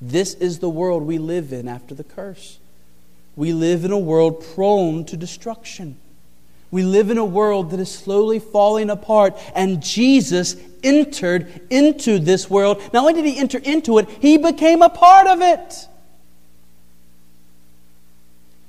This 0.00 0.34
is 0.34 0.58
the 0.58 0.68
world 0.68 1.04
we 1.04 1.18
live 1.18 1.52
in 1.52 1.68
after 1.68 1.94
the 1.94 2.02
curse. 2.02 2.58
We 3.36 3.52
live 3.52 3.84
in 3.84 3.92
a 3.92 3.98
world 3.98 4.44
prone 4.54 5.04
to 5.06 5.16
destruction. 5.16 5.96
We 6.72 6.82
live 6.82 7.10
in 7.10 7.18
a 7.18 7.24
world 7.24 7.70
that 7.70 7.78
is 7.78 7.92
slowly 7.92 8.40
falling 8.40 8.90
apart, 8.90 9.38
and 9.54 9.80
Jesus 9.80 10.56
entered 10.82 11.60
into 11.70 12.18
this 12.18 12.50
world. 12.50 12.78
Not 12.92 13.02
only 13.02 13.12
did 13.14 13.26
he 13.26 13.38
enter 13.38 13.58
into 13.58 13.98
it, 13.98 14.08
he 14.20 14.38
became 14.38 14.82
a 14.82 14.88
part 14.90 15.28
of 15.28 15.40
it. 15.40 15.86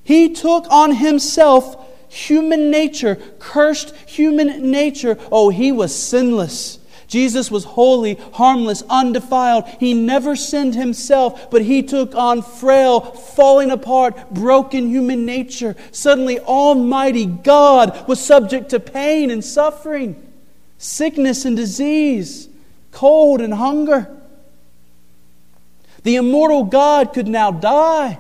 He 0.04 0.34
took 0.34 0.70
on 0.70 0.96
himself 0.96 1.81
human 2.12 2.70
nature, 2.70 3.18
cursed 3.40 3.96
human 4.06 4.70
nature. 4.70 5.18
Oh, 5.32 5.50
he 5.50 5.72
was 5.72 5.96
sinless. 5.96 6.78
Jesus 7.08 7.50
was 7.50 7.64
holy, 7.64 8.16
harmless, 8.34 8.84
undefiled. 8.90 9.66
He 9.80 9.94
never 9.94 10.36
sinned 10.36 10.76
himself, 10.76 11.50
but 11.50 11.62
he 11.62 11.84
took 11.84 12.16
on 12.16 12.42
frail, 12.42 13.02
falling 13.02 13.72
apart, 13.72 14.30
broken 14.32 14.90
human 14.90 15.26
nature. 15.26 15.76
Suddenly, 15.92 16.40
Almighty 16.40 17.26
God 17.26 18.08
was 18.08 18.24
subject 18.24 18.70
to 18.70 18.80
pain 18.80 19.30
and 19.30 19.44
suffering, 19.44 20.16
sickness 20.78 21.44
and 21.46 21.56
disease, 21.56 22.48
cold 22.92 23.42
and 23.42 23.54
hunger. 23.54 24.10
The 26.04 26.16
immortal 26.16 26.64
God 26.64 27.14
could 27.14 27.28
now 27.28 27.52
die. 27.52 28.20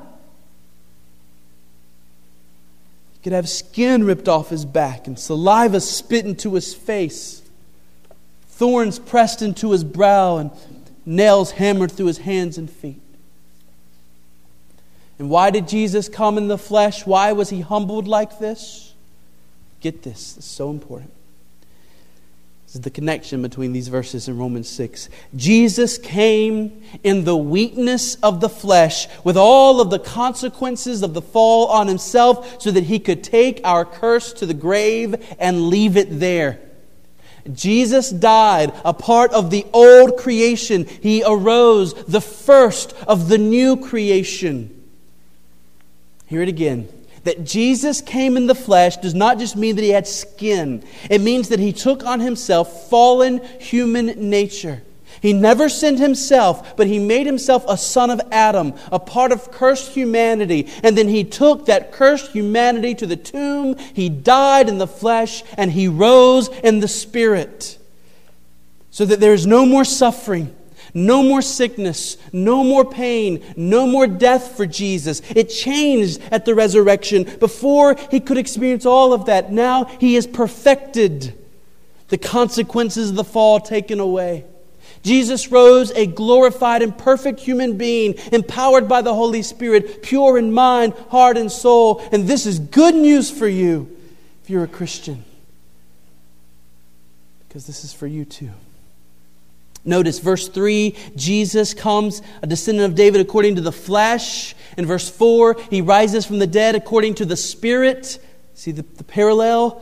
Could 3.24 3.34
have 3.34 3.48
skin 3.48 4.04
ripped 4.04 4.28
off 4.28 4.50
his 4.50 4.66
back 4.66 5.08
and 5.08 5.18
saliva 5.18 5.80
spit 5.80 6.26
into 6.26 6.56
his 6.56 6.74
face, 6.74 7.42
thorns 8.48 9.00
pressed 9.00 9.42
into 9.42 9.72
his 9.72 9.84
brow, 9.84 10.38
and 10.38 10.52
nails 11.06 11.52
hammered 11.52 11.92
through 11.92 12.08
his 12.08 12.20
hands 12.20 12.58
and 12.58 12.70
feet. 12.70 13.02
And 15.20 15.30
why 15.30 15.52
did 15.52 15.68
Jesus 15.68 16.10
come 16.10 16.38
in 16.38 16.48
the 16.48 16.58
flesh? 16.58 17.06
Why 17.06 17.32
was 17.32 17.52
he 17.52 17.62
humbled 17.62 18.08
like 18.08 18.40
this? 18.40 18.94
Get 19.80 20.04
this, 20.04 20.38
it's 20.38 20.46
so 20.48 20.72
important. 20.72 21.12
This 22.72 22.78
is 22.78 22.84
the 22.84 22.90
connection 22.90 23.42
between 23.42 23.74
these 23.74 23.90
verses 23.90 24.30
in 24.30 24.38
Romans 24.38 24.70
6. 24.70 25.10
Jesus 25.36 25.98
came 25.98 26.82
in 27.04 27.26
the 27.26 27.36
weakness 27.36 28.16
of 28.24 28.40
the 28.40 28.48
flesh 28.48 29.10
with 29.26 29.36
all 29.36 29.82
of 29.82 29.90
the 29.90 30.00
consequences 30.00 31.04
of 31.04 31.14
the 31.14 31.22
fall 31.22 31.68
on 31.68 31.90
himself 31.90 32.62
so 32.62 32.72
that 32.72 32.86
he 32.86 32.98
could 32.98 33.26
take 33.26 33.60
our 33.66 33.84
curse 33.84 34.32
to 34.32 34.46
the 34.46 34.54
grave 34.54 35.16
and 35.38 35.68
leave 35.68 35.98
it 35.98 36.22
there. 36.22 36.62
Jesus 37.52 38.10
died 38.10 38.72
a 38.86 38.94
part 38.94 39.34
of 39.34 39.50
the 39.50 39.66
old 39.74 40.16
creation. 40.16 40.86
He 40.86 41.24
arose 41.28 41.94
the 42.06 42.22
first 42.22 42.94
of 43.06 43.28
the 43.28 43.38
new 43.38 43.86
creation. 43.86 44.82
Hear 46.28 46.42
it 46.42 46.48
again 46.48 46.88
that 47.24 47.44
Jesus 47.44 48.02
came 48.02 48.38
in 48.38 48.48
the 48.48 48.56
flesh 48.56 48.98
does 48.98 49.14
not 49.14 49.38
just 49.38 49.56
mean 49.56 49.76
that 49.76 49.84
he 49.84 49.90
had 49.90 50.08
skin, 50.08 50.84
it 51.10 51.22
means 51.22 51.50
that 51.50 51.60
he 51.60 51.74
took 51.74 52.04
on 52.04 52.20
himself 52.20 52.90
fallen 52.90 53.42
human 53.60 54.30
nature. 54.30 54.82
He 55.22 55.34
never 55.34 55.70
sinned 55.70 56.00
himself, 56.00 56.76
but 56.76 56.88
he 56.88 56.98
made 56.98 57.28
himself 57.28 57.64
a 57.68 57.78
son 57.78 58.10
of 58.10 58.22
Adam, 58.32 58.74
a 58.92 58.98
part 58.98 59.32
of 59.32 59.52
cursed 59.52 59.92
humanity. 59.92 60.68
And 60.82 60.98
then 60.98 61.08
he 61.08 61.24
took 61.24 61.68
that 61.68 61.92
cursed 61.92 62.32
humanity 62.32 62.96
to 62.96 63.06
the 63.06 63.16
tomb. 63.16 63.78
He 63.94 64.10
died 64.10 64.68
in 64.68 64.80
the 64.80 64.88
flesh 64.88 65.44
and 65.58 65.72
he 65.72 65.88
rose 65.88 66.48
in 66.64 66.80
the 66.80 66.88
spirit. 66.88 67.78
So 68.90 69.06
that 69.06 69.20
there 69.20 69.34
is 69.34 69.46
no 69.46 69.66
more 69.66 69.86
suffering, 69.86 70.56
no 70.94 71.24
more 71.24 71.42
sickness, 71.42 72.18
no 72.34 72.64
more 72.64 72.86
pain, 72.86 73.44
no 73.56 73.88
more 73.88 74.08
death 74.08 74.56
for 74.58 74.66
Jesus. 74.66 75.22
It 75.30 75.46
changed 75.46 76.22
at 76.32 76.46
the 76.46 76.56
resurrection. 76.56 77.24
Before 77.40 77.96
he 78.10 78.20
could 78.20 78.38
experience 78.38 78.86
all 78.86 79.14
of 79.14 79.26
that, 79.26 79.52
now 79.52 79.86
he 79.86 80.16
is 80.16 80.28
perfected. 80.28 81.38
The 82.10 82.18
consequences 82.18 83.12
of 83.12 83.16
the 83.16 83.24
fall 83.24 83.60
taken 83.60 84.00
away. 84.00 84.46
Jesus 85.04 85.52
rose 85.52 85.92
a 85.92 86.06
glorified 86.06 86.82
and 86.82 86.96
perfect 86.96 87.40
human 87.40 87.78
being, 87.78 88.16
empowered 88.32 88.88
by 88.88 89.02
the 89.02 89.14
Holy 89.14 89.42
Spirit, 89.42 90.04
pure 90.04 90.38
in 90.38 90.54
mind, 90.54 90.94
heart, 91.10 91.38
and 91.38 91.52
soul. 91.52 92.04
And 92.12 92.28
this 92.28 92.46
is 92.46 92.60
good 92.60 92.96
news 92.96 93.32
for 93.32 93.48
you 93.48 93.98
if 94.44 94.50
you're 94.50 94.64
a 94.64 94.68
Christian. 94.68 95.26
Because 97.48 97.66
this 97.66 97.84
is 97.84 97.94
for 97.94 98.08
you 98.08 98.26
too. 98.26 98.52
Notice 99.84 100.20
verse 100.20 100.48
3 100.48 100.96
Jesus 101.16 101.74
comes, 101.74 102.22
a 102.42 102.48
descendant 102.48 102.92
of 102.92 102.96
David 102.96 103.22
according 103.22 103.56
to 103.56 103.62
the 103.62 103.72
flesh. 103.72 104.56
In 104.78 104.86
verse 104.86 105.10
4, 105.10 105.58
he 105.70 105.82
rises 105.82 106.26
from 106.26 106.40
the 106.40 106.48
dead 106.48 106.76
according 106.76 107.16
to 107.16 107.26
the 107.26 107.36
Spirit. 107.36 108.20
See 108.54 108.72
the, 108.72 108.84
the 108.84 109.04
parallel? 109.04 109.82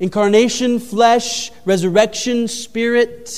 Incarnation, 0.00 0.78
flesh, 0.78 1.50
resurrection, 1.64 2.48
spirit. 2.48 3.34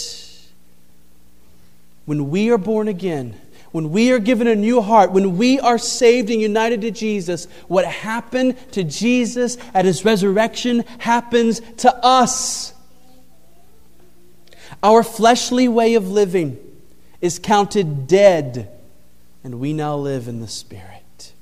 When 2.05 2.31
we 2.31 2.51
are 2.51 2.59
born 2.59 2.89
again, 2.89 3.41
when 3.73 3.91
we 3.91 4.11
are 4.11 4.19
given 4.19 4.47
a 4.47 4.57
new 4.57 4.81
heart, 4.81 5.13
when 5.13 5.37
we 5.37 5.61
are 5.61 5.79
saved 5.79 6.31
and 6.31 6.41
united 6.41 6.81
to 6.83 6.91
Jesus, 6.91 7.47
what 7.69 7.85
happened 7.85 8.57
to 8.73 8.83
Jesus 8.83 9.57
at 9.75 9.85
his 9.85 10.05
resurrection 10.05 10.85
happens 10.99 11.61
to 11.79 11.95
us. 12.05 12.75
Our 14.83 15.03
fleshly 15.03 15.69
way 15.69 15.95
of 15.95 16.09
living 16.09 16.59
is 17.21 17.39
counted 17.39 18.07
dead, 18.07 18.71
and 19.45 19.61
we 19.61 19.73
now 19.73 19.97
live 19.97 20.27
in 20.27 20.41
the 20.41 20.49
Spirit. 20.49 21.33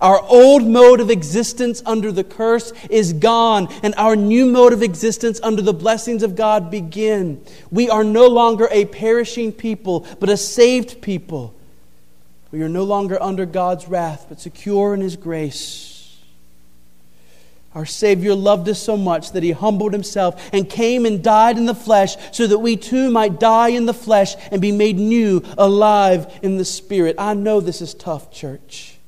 Our 0.00 0.22
old 0.22 0.66
mode 0.66 1.00
of 1.00 1.10
existence 1.10 1.82
under 1.86 2.12
the 2.12 2.24
curse 2.24 2.72
is 2.90 3.12
gone, 3.12 3.68
and 3.82 3.94
our 3.96 4.16
new 4.16 4.46
mode 4.46 4.72
of 4.72 4.82
existence 4.82 5.40
under 5.42 5.62
the 5.62 5.72
blessings 5.72 6.22
of 6.22 6.36
God 6.36 6.70
begin. 6.70 7.42
We 7.70 7.88
are 7.88 8.04
no 8.04 8.26
longer 8.26 8.68
a 8.70 8.84
perishing 8.84 9.52
people, 9.52 10.06
but 10.20 10.28
a 10.28 10.36
saved 10.36 11.00
people. 11.00 11.54
We 12.50 12.62
are 12.62 12.68
no 12.68 12.84
longer 12.84 13.20
under 13.22 13.46
God's 13.46 13.88
wrath, 13.88 14.26
but 14.28 14.40
secure 14.40 14.94
in 14.94 15.00
His 15.00 15.16
grace. 15.16 15.87
Our 17.78 17.86
Savior 17.86 18.34
loved 18.34 18.68
us 18.68 18.82
so 18.82 18.96
much 18.96 19.30
that 19.30 19.44
he 19.44 19.52
humbled 19.52 19.92
himself 19.92 20.50
and 20.52 20.68
came 20.68 21.06
and 21.06 21.22
died 21.22 21.56
in 21.56 21.66
the 21.66 21.76
flesh 21.76 22.16
so 22.32 22.44
that 22.48 22.58
we 22.58 22.76
too 22.76 23.08
might 23.08 23.38
die 23.38 23.68
in 23.68 23.86
the 23.86 23.94
flesh 23.94 24.34
and 24.50 24.60
be 24.60 24.72
made 24.72 24.96
new, 24.96 25.44
alive 25.56 26.40
in 26.42 26.56
the 26.56 26.64
Spirit. 26.64 27.14
I 27.20 27.34
know 27.34 27.60
this 27.60 27.80
is 27.80 27.94
tough, 27.94 28.32
church. 28.32 28.98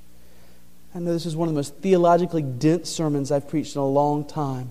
I 0.94 1.00
know 1.00 1.12
this 1.12 1.26
is 1.26 1.34
one 1.34 1.48
of 1.48 1.54
the 1.54 1.58
most 1.58 1.74
theologically 1.78 2.42
dense 2.42 2.88
sermons 2.88 3.32
I've 3.32 3.48
preached 3.48 3.74
in 3.74 3.80
a 3.80 3.88
long 3.88 4.24
time. 4.24 4.70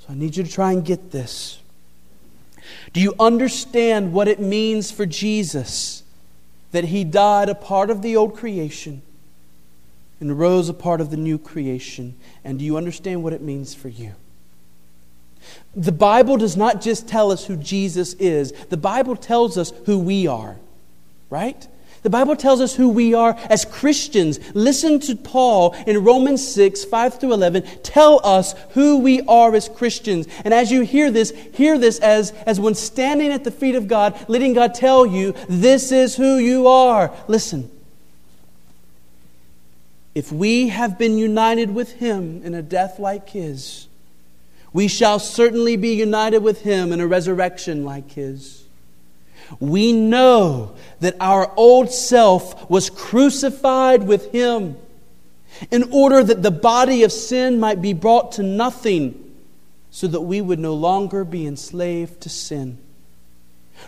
So 0.00 0.06
I 0.08 0.14
need 0.14 0.36
you 0.36 0.42
to 0.42 0.50
try 0.50 0.72
and 0.72 0.84
get 0.84 1.12
this. 1.12 1.60
Do 2.92 3.00
you 3.00 3.14
understand 3.20 4.12
what 4.12 4.26
it 4.26 4.40
means 4.40 4.90
for 4.90 5.06
Jesus 5.06 6.02
that 6.72 6.86
he 6.86 7.04
died 7.04 7.48
a 7.48 7.54
part 7.54 7.90
of 7.90 8.02
the 8.02 8.16
old 8.16 8.34
creation 8.34 9.02
and 10.20 10.38
rose 10.38 10.68
a 10.68 10.74
part 10.74 11.00
of 11.00 11.10
the 11.10 11.16
new 11.16 11.38
creation? 11.38 12.14
And 12.44 12.58
do 12.58 12.64
you 12.64 12.76
understand 12.76 13.22
what 13.22 13.32
it 13.32 13.42
means 13.42 13.74
for 13.74 13.88
you? 13.88 14.14
The 15.74 15.92
Bible 15.92 16.36
does 16.36 16.56
not 16.56 16.80
just 16.80 17.06
tell 17.06 17.30
us 17.30 17.44
who 17.44 17.56
Jesus 17.56 18.14
is, 18.14 18.52
the 18.70 18.76
Bible 18.76 19.16
tells 19.16 19.58
us 19.58 19.72
who 19.84 19.98
we 19.98 20.26
are, 20.26 20.56
right? 21.30 21.68
The 22.02 22.10
Bible 22.10 22.36
tells 22.36 22.60
us 22.60 22.74
who 22.74 22.88
we 22.88 23.14
are 23.14 23.36
as 23.50 23.64
Christians. 23.64 24.38
Listen 24.54 25.00
to 25.00 25.16
Paul 25.16 25.72
in 25.88 26.04
Romans 26.04 26.46
6, 26.46 26.84
5 26.84 27.18
through 27.18 27.32
11, 27.32 27.64
tell 27.82 28.20
us 28.24 28.54
who 28.70 28.98
we 28.98 29.22
are 29.22 29.54
as 29.54 29.68
Christians. 29.68 30.28
And 30.44 30.54
as 30.54 30.70
you 30.70 30.82
hear 30.82 31.10
this, 31.10 31.32
hear 31.52 31.78
this 31.78 31.98
as, 31.98 32.30
as 32.46 32.60
when 32.60 32.74
standing 32.74 33.32
at 33.32 33.44
the 33.44 33.50
feet 33.50 33.74
of 33.74 33.88
God, 33.88 34.16
letting 34.28 34.52
God 34.52 34.74
tell 34.74 35.04
you, 35.04 35.34
this 35.48 35.90
is 35.90 36.14
who 36.14 36.36
you 36.38 36.68
are. 36.68 37.12
Listen. 37.28 37.70
If 40.16 40.32
we 40.32 40.68
have 40.68 40.98
been 40.98 41.16
united 41.18 41.72
with 41.72 41.92
Him 41.92 42.42
in 42.42 42.54
a 42.54 42.62
death 42.62 42.98
like 42.98 43.28
His, 43.28 43.86
we 44.72 44.88
shall 44.88 45.20
certainly 45.20 45.76
be 45.76 45.94
united 45.94 46.42
with 46.42 46.62
Him 46.62 46.92
in 46.92 47.00
a 47.00 47.06
resurrection 47.06 47.84
like 47.84 48.10
His 48.10 48.66
we 49.60 49.92
know 49.92 50.74
that 51.00 51.16
our 51.20 51.52
old 51.56 51.90
self 51.90 52.68
was 52.68 52.90
crucified 52.90 54.02
with 54.02 54.32
him 54.32 54.76
in 55.70 55.84
order 55.92 56.22
that 56.22 56.42
the 56.42 56.50
body 56.50 57.02
of 57.02 57.12
sin 57.12 57.58
might 57.58 57.80
be 57.80 57.92
brought 57.92 58.32
to 58.32 58.42
nothing, 58.42 59.22
so 59.90 60.06
that 60.06 60.20
we 60.20 60.40
would 60.40 60.58
no 60.58 60.74
longer 60.74 61.24
be 61.24 61.46
enslaved 61.46 62.20
to 62.20 62.28
sin. 62.28 62.78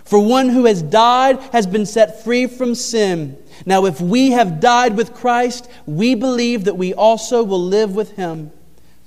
For 0.08 0.18
one 0.18 0.48
who 0.48 0.64
has 0.64 0.80
died 0.80 1.38
has 1.52 1.66
been 1.66 1.84
set 1.84 2.24
free 2.24 2.46
from 2.46 2.74
sin. 2.74 3.36
Now, 3.66 3.84
if 3.84 4.00
we 4.00 4.30
have 4.30 4.58
died 4.58 4.96
with 4.96 5.12
Christ, 5.12 5.68
we 5.84 6.14
believe 6.14 6.64
that 6.64 6.78
we 6.78 6.94
also 6.94 7.44
will 7.44 7.62
live 7.62 7.94
with 7.94 8.12
him. 8.12 8.50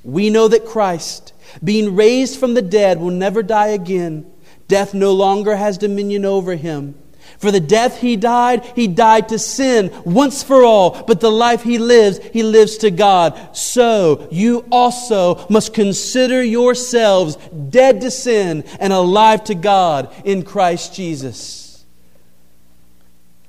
We 0.04 0.30
know 0.30 0.48
that 0.48 0.68
Christ, 0.68 1.34
being 1.64 1.96
raised 1.96 2.40
from 2.40 2.54
the 2.54 2.62
dead, 2.62 3.00
will 3.00 3.10
never 3.10 3.42
die 3.42 3.70
again. 3.70 4.32
Death 4.68 4.94
no 4.94 5.12
longer 5.12 5.56
has 5.56 5.80
dominion 5.80 6.24
over 6.24 6.54
him. 6.54 6.94
For 7.42 7.52
the 7.52 7.60
death 7.60 7.98
he 7.98 8.18
died, 8.18 8.64
he 8.76 8.88
died 8.88 9.30
to 9.30 9.40
sin 9.40 9.92
once 10.06 10.44
for 10.44 10.64
all, 10.64 11.02
but 11.08 11.22
the 11.22 11.32
life 11.32 11.64
he 11.64 11.80
lives, 11.80 12.20
he 12.32 12.44
lives 12.44 12.78
to 12.78 12.92
God. 12.92 13.58
So 13.58 14.28
you 14.30 14.64
also 14.72 15.48
must 15.50 15.74
consider 15.74 16.44
yourselves 16.44 17.38
dead 17.70 18.02
to 18.02 18.12
sin 18.12 18.64
and 18.80 18.94
alive 18.94 19.44
to 19.46 19.56
God 19.56 20.14
in 20.24 20.44
Christ 20.44 20.94
Jesus. 20.94 21.84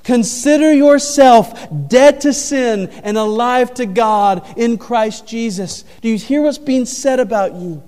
Consider 0.04 0.72
yourself 0.72 1.68
dead 1.86 2.22
to 2.22 2.32
sin 2.32 2.88
and 3.04 3.18
alive 3.18 3.74
to 3.74 3.84
God 3.84 4.42
in 4.56 4.78
Christ 4.78 5.26
Jesus. 5.26 5.84
Do 6.00 6.08
you 6.08 6.16
hear 6.16 6.40
what's 6.40 6.56
being 6.56 6.86
said 6.86 7.20
about 7.20 7.56
you? 7.56 7.82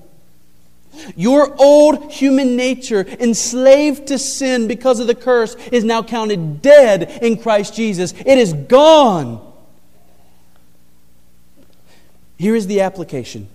Your 1.17 1.55
old 1.61 2.13
human 2.13 2.57
nature, 2.57 3.01
enslaved 3.01 4.09
to 4.09 4.19
sin 4.19 4.69
because 4.69 5.01
of 5.01 5.07
the 5.07 5.15
curse, 5.15 5.55
is 5.73 5.85
now 5.85 6.03
counted 6.03 6.63
dead 6.63 7.19
in 7.23 7.37
Christ 7.37 7.75
Jesus. 7.75 8.13
It 8.25 8.39
is 8.39 8.53
gone. 8.53 9.53
Here 12.37 12.55
is 12.55 12.67
the 12.67 12.81
application. 12.83 13.49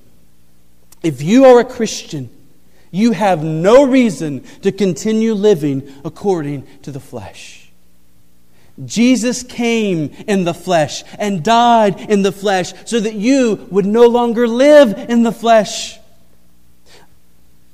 If 1.04 1.22
you 1.22 1.46
are 1.46 1.60
a 1.60 1.66
Christian, 1.66 2.30
you 2.92 3.12
have 3.12 3.44
no 3.44 3.86
reason 3.86 4.42
to 4.62 4.72
continue 4.72 5.34
living 5.34 5.94
according 6.04 6.66
to 6.82 6.92
the 6.92 7.00
flesh. 7.00 7.70
Jesus 8.86 9.44
came 9.44 10.12
in 10.28 10.46
the 10.46 10.54
flesh 10.54 11.04
and 11.18 11.44
died 11.44 12.00
in 12.10 12.22
the 12.22 12.32
flesh 12.32 12.74
so 12.86 13.00
that 13.00 13.14
you 13.14 13.68
would 13.70 13.86
no 13.86 14.08
longer 14.08 14.48
live 14.48 14.98
in 15.10 15.24
the 15.24 15.32
flesh. 15.32 16.00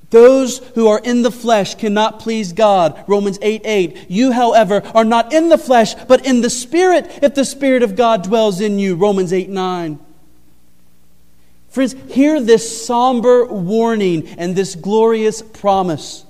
Those 0.10 0.60
who 0.76 0.88
are 0.88 1.00
in 1.00 1.24
the 1.24 1.32
flesh 1.32 1.76
cannot 1.76 2.20
please 2.20 2.54
God. 2.54 3.04
Romans 3.08 3.39
8 3.41 3.62
8. 3.65 4.10
You, 4.10 4.32
however, 4.32 4.82
are 4.94 5.06
not 5.06 5.34
in 5.34 5.50
the 5.50 5.58
flesh, 5.58 5.96
but 5.96 6.26
in 6.26 6.41
the 6.41 6.50
Spirit, 6.50 7.20
if 7.24 7.34
the 7.36 7.46
Spirit 7.46 7.84
of 7.84 7.96
God 7.96 8.24
dwells 8.24 8.62
in 8.62 8.78
you. 8.78 8.96
Romans 8.96 9.34
8 9.34 9.50
9. 9.50 10.00
Friends, 11.70 11.96
hear 12.10 12.39
this 12.39 12.86
somber 12.86 13.46
warning 13.46 14.28
and 14.38 14.56
this 14.56 14.76
glorious 14.76 15.41
promise. 15.41 16.24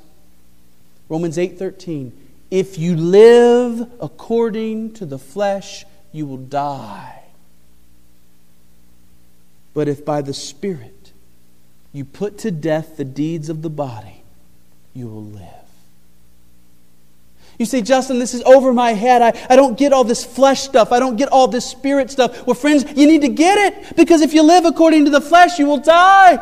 Romans 1.10 1.38
8 1.38 1.60
13. 1.60 2.12
If 2.50 2.80
you 2.80 2.96
live 2.96 3.92
according 4.02 4.94
to 4.94 5.06
the 5.06 5.20
flesh, 5.20 5.86
you 6.12 6.26
will 6.26 6.38
die. 6.38 7.24
But 9.74 9.88
if 9.88 10.06
by 10.06 10.22
the 10.22 10.34
Spirit 10.34 10.95
you 11.96 12.04
put 12.04 12.40
to 12.40 12.52
death 12.52 12.98
the 12.98 13.06
deeds 13.06 13.48
of 13.48 13.62
the 13.62 13.70
body, 13.70 14.22
you 14.94 15.08
will 15.08 15.24
live. 15.24 15.48
You 17.58 17.66
say, 17.66 17.82
Justin, 17.82 18.20
this 18.20 18.34
is 18.34 18.42
over 18.42 18.74
my 18.74 18.92
head. 18.92 19.22
I, 19.22 19.48
I 19.50 19.56
don't 19.56 19.78
get 19.78 19.94
all 19.94 20.04
this 20.04 20.26
flesh 20.26 20.60
stuff. 20.60 20.92
I 20.92 21.00
don't 21.00 21.16
get 21.16 21.30
all 21.30 21.48
this 21.48 21.66
spirit 21.66 22.12
stuff. 22.12 22.46
Well, 22.46 22.54
friends, 22.54 22.84
you 22.98 23.08
need 23.08 23.22
to 23.22 23.30
get 23.30 23.58
it 23.58 23.96
because 23.96 24.20
if 24.20 24.34
you 24.34 24.44
live 24.44 24.66
according 24.66 25.06
to 25.06 25.10
the 25.10 25.22
flesh, 25.22 25.58
you 25.58 25.68
will 25.68 25.78
die. 25.78 26.36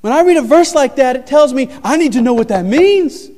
When 0.00 0.12
I 0.12 0.20
read 0.20 0.36
a 0.36 0.42
verse 0.42 0.72
like 0.72 0.94
that, 0.94 1.16
it 1.16 1.26
tells 1.26 1.52
me 1.52 1.76
I 1.82 1.96
need 1.96 2.12
to 2.12 2.22
know 2.22 2.34
what 2.34 2.46
that 2.48 2.64
means. 2.64 3.30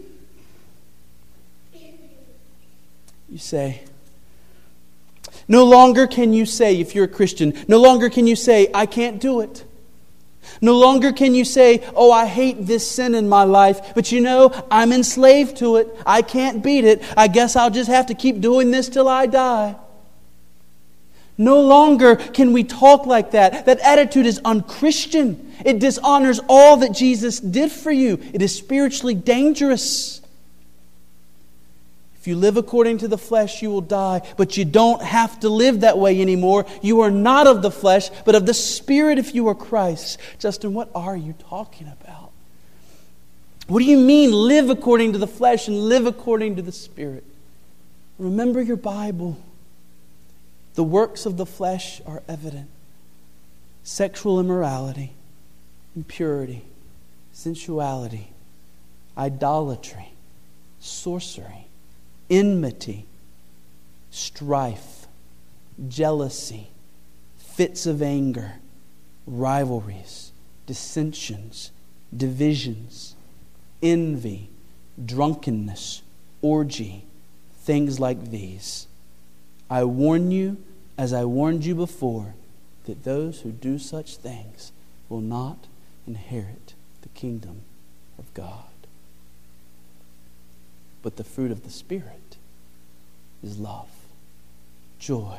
You 3.31 3.39
say, 3.39 3.81
no 5.49 5.65
longer 5.65 6.07
can 6.07 6.35
you 6.35 6.45
say, 6.45 6.79
if 6.79 6.95
you're 6.95 7.07
a 7.07 7.09
Christian, 7.09 7.55
no 7.67 7.81
longer 7.81 8.11
can 8.11 8.27
you 8.27 8.37
say, 8.37 8.71
I 8.75 8.85
can't 8.85 9.19
do 9.19 9.41
it. 9.41 9.65
No 10.61 10.79
longer 10.79 11.13
can 11.13 11.35
you 11.35 11.45
say, 11.45 11.87
Oh, 11.95 12.11
I 12.11 12.27
hate 12.27 12.67
this 12.67 12.89
sin 12.91 13.15
in 13.15 13.29
my 13.29 13.45
life, 13.45 13.95
but 13.95 14.13
you 14.13 14.21
know, 14.21 14.53
I'm 14.71 14.93
enslaved 14.93 15.57
to 15.59 15.77
it. 15.77 15.89
I 16.05 16.23
can't 16.23 16.63
beat 16.63 16.85
it. 16.85 17.03
I 17.17 17.29
guess 17.29 17.57
I'll 17.57 17.71
just 17.71 17.91
have 17.91 18.07
to 18.07 18.15
keep 18.15 18.41
doing 18.41 18.71
this 18.71 18.89
till 18.89 19.09
I 19.09 19.27
die. 19.27 19.77
No 21.41 21.61
longer 21.63 22.17
can 22.17 22.53
we 22.53 22.65
talk 22.65 23.07
like 23.07 23.31
that. 23.31 23.65
That 23.65 23.81
attitude 23.81 24.27
is 24.27 24.41
unchristian. 24.45 25.55
It 25.65 25.79
dishonors 25.79 26.39
all 26.49 26.77
that 26.79 26.93
Jesus 26.93 27.41
did 27.41 27.73
for 27.73 27.91
you, 27.91 28.19
it 28.35 28.43
is 28.43 28.55
spiritually 28.55 29.15
dangerous. 29.15 30.20
If 32.21 32.27
you 32.27 32.37
live 32.37 32.59
according 32.59 32.99
to 32.99 33.09
the 33.09 33.17
flesh, 33.17 33.63
you 33.63 33.71
will 33.71 33.81
die, 33.81 34.21
but 34.37 34.59
you 34.59 34.67
don't 34.67 35.01
have 35.01 35.41
to 35.41 35.49
live 35.49 35.81
that 35.81 35.97
way 35.97 36.21
anymore. 36.21 36.67
You 36.83 37.01
are 37.01 37.11
not 37.11 37.47
of 37.47 37.63
the 37.63 37.71
flesh, 37.71 38.11
but 38.27 38.35
of 38.35 38.45
the 38.45 38.53
Spirit 38.53 39.17
if 39.17 39.35
you 39.35 39.49
are 39.49 39.55
Christ. 39.55 40.19
Justin, 40.39 40.75
what 40.75 40.91
are 40.95 41.17
you 41.17 41.35
talking 41.49 41.87
about? 41.89 42.31
What 43.69 43.79
do 43.79 43.87
you 43.87 43.97
mean, 43.97 44.33
live 44.33 44.69
according 44.69 45.15
to 45.15 45.19
the 45.19 45.27
flesh 45.27 45.67
and 45.67 45.89
live 45.89 46.05
according 46.05 46.57
to 46.57 46.63
the 46.63 46.73
Spirit? 46.73 47.25
Remember 48.19 48.61
your 48.61 48.77
Bible. 48.77 49.39
The 50.75 50.85
works 50.85 51.25
of 51.25 51.39
the 51.39 51.47
flesh 51.47 52.03
are 52.05 52.23
evident 52.29 52.69
sexual 53.83 54.39
immorality, 54.39 55.15
impurity, 55.97 56.65
sensuality, 57.33 58.29
idolatry, 59.17 60.13
sorcery 60.81 61.70
enmity, 62.31 63.07
strife, 64.11 65.07
jealousy, 65.89 66.69
fits 67.37 67.85
of 67.85 68.01
anger, 68.01 68.55
rivalries, 69.27 70.33
dissensions, 70.67 71.73
divisions, 72.17 73.15
envy, 73.83 74.49
drunkenness, 75.05 76.03
orgy, 76.43 77.05
things 77.63 77.99
like 78.01 78.31
these. 78.31 78.87
I 79.69 79.85
warn 79.85 80.31
you, 80.31 80.57
as 80.97 81.13
I 81.13 81.25
warned 81.25 81.65
you 81.65 81.75
before, 81.75 82.35
that 82.85 83.05
those 83.05 83.41
who 83.41 83.51
do 83.53 83.79
such 83.79 84.17
things 84.17 84.73
will 85.09 85.21
not 85.21 85.67
inherit 86.07 86.75
the 87.03 87.09
kingdom 87.11 87.63
of 88.19 88.33
God. 88.35 88.65
But 91.03 91.17
the 91.17 91.25
fruit 91.25 91.51
of 91.51 91.65
the 91.65 91.71
Spirit 91.71 92.20
is 93.43 93.59
love, 93.59 93.89
joy, 94.99 95.39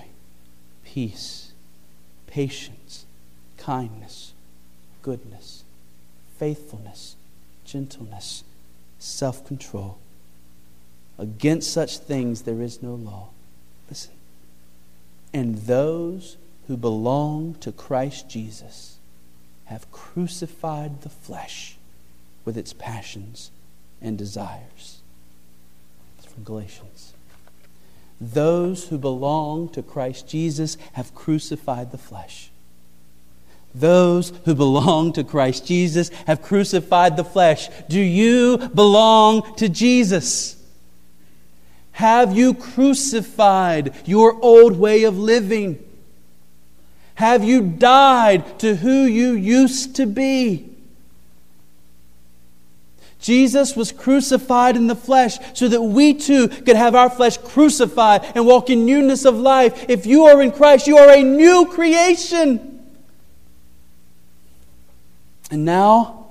peace, 0.84 1.52
patience, 2.28 3.06
kindness, 3.58 4.34
goodness, 5.02 5.64
faithfulness, 6.38 7.16
gentleness, 7.66 8.44
self 9.00 9.46
control. 9.46 9.98
Against 11.18 11.72
such 11.72 12.00
things 12.00 12.44
there 12.44 12.62
is 12.62 12.82
no 12.82 12.96
law. 12.96 13.30
Listen. 13.90 14.14
And 15.34 15.56
those 15.60 16.38
who 16.68 16.78
belong 16.78 17.56
to 17.62 17.72
Christ 17.72 18.30
Jesus 18.30 18.98
have 19.66 19.92
crucified 19.92 21.02
the 21.02 21.10
flesh 21.10 21.78
with 22.44 22.58
its 22.58 22.74
passions 22.74 23.52
and 24.02 24.18
desires. 24.18 25.00
It's 26.18 26.32
from 26.32 26.44
Galatians. 26.44 27.14
Those 28.22 28.88
who 28.88 29.00
belong 29.00 29.70
to 29.70 29.82
Christ 29.82 30.28
Jesus 30.28 30.78
have 30.94 31.16
crucified 31.16 31.92
the 31.92 31.98
flesh. 31.98 32.52
Those 33.74 34.32
who 34.46 34.54
belong 34.54 35.14
to 35.14 35.24
Christ 35.24 35.66
Jesus 35.66 36.10
have 36.28 36.44
crucified 36.44 37.18
the 37.18 37.24
flesh. 37.24 37.68
Do 37.90 38.00
you 38.00 38.70
belong 38.76 39.56
to 39.56 39.68
Jesus? 39.68 40.56
Have 41.94 42.38
you 42.38 42.54
crucified 42.54 43.96
your 44.06 44.38
old 44.44 44.78
way 44.78 45.04
of 45.04 45.18
living? 45.18 45.84
Have 47.16 47.44
you 47.44 47.62
died 47.62 48.60
to 48.60 48.76
who 48.76 49.04
you 49.04 49.34
used 49.34 49.96
to 49.96 50.06
be? 50.06 50.71
Jesus 53.22 53.76
was 53.76 53.92
crucified 53.92 54.76
in 54.76 54.88
the 54.88 54.96
flesh 54.96 55.38
so 55.54 55.68
that 55.68 55.82
we 55.82 56.16
too 56.16 56.48
could 56.48 56.76
have 56.76 56.96
our 56.96 57.10
flesh 57.10 57.38
crucified 57.38 58.24
and 58.36 58.48
walk 58.48 58.72
in 58.72 58.86
newness 58.86 59.26
of 59.26 59.38
life. 59.38 59.86
If 59.88 60.08
you 60.08 60.26
are 60.26 60.42
in 60.42 60.52
Christ, 60.52 60.88
you 60.88 60.98
are 60.98 61.12
a 61.12 61.22
new 61.22 61.68
creation. 61.68 62.84
And 65.52 65.66
now, 65.66 66.26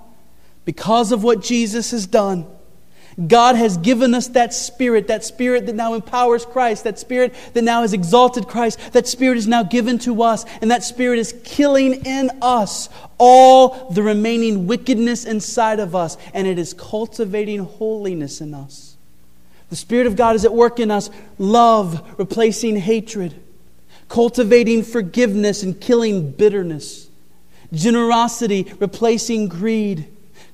because 0.64 1.12
of 1.12 1.22
what 1.22 1.42
Jesus 1.42 1.92
has 1.92 2.06
done, 2.06 2.46
God 3.26 3.56
has 3.56 3.76
given 3.76 4.14
us 4.14 4.28
that 4.28 4.54
spirit, 4.54 5.08
that 5.08 5.24
spirit 5.24 5.66
that 5.66 5.74
now 5.74 5.94
empowers 5.94 6.46
Christ, 6.46 6.84
that 6.84 6.98
spirit 6.98 7.34
that 7.52 7.62
now 7.62 7.82
has 7.82 7.92
exalted 7.92 8.48
Christ, 8.48 8.92
that 8.92 9.06
spirit 9.06 9.36
is 9.36 9.46
now 9.46 9.62
given 9.62 9.98
to 10.00 10.22
us, 10.22 10.44
and 10.62 10.70
that 10.70 10.82
spirit 10.82 11.18
is 11.18 11.34
killing 11.44 12.04
in 12.06 12.30
us 12.40 12.88
all 13.18 13.90
the 13.90 14.02
remaining 14.02 14.66
wickedness 14.66 15.24
inside 15.24 15.80
of 15.80 15.94
us, 15.94 16.16
and 16.32 16.46
it 16.46 16.58
is 16.58 16.72
cultivating 16.72 17.60
holiness 17.64 18.40
in 18.40 18.54
us. 18.54 18.96
The 19.68 19.76
Spirit 19.76 20.06
of 20.06 20.16
God 20.16 20.34
is 20.34 20.44
at 20.44 20.52
work 20.52 20.80
in 20.80 20.90
us, 20.90 21.10
love 21.38 22.18
replacing 22.18 22.76
hatred, 22.76 23.40
cultivating 24.08 24.82
forgiveness 24.82 25.62
and 25.62 25.80
killing 25.80 26.32
bitterness, 26.32 27.08
generosity 27.72 28.72
replacing 28.80 29.48
greed, 29.48 30.08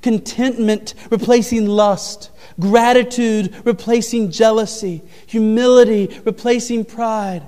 contentment 0.07 0.95
replacing 1.11 1.67
lust 1.67 2.31
gratitude 2.59 3.55
replacing 3.65 4.31
jealousy, 4.31 5.03
humility 5.27 6.21
replacing 6.25 6.85
pride. 6.85 7.43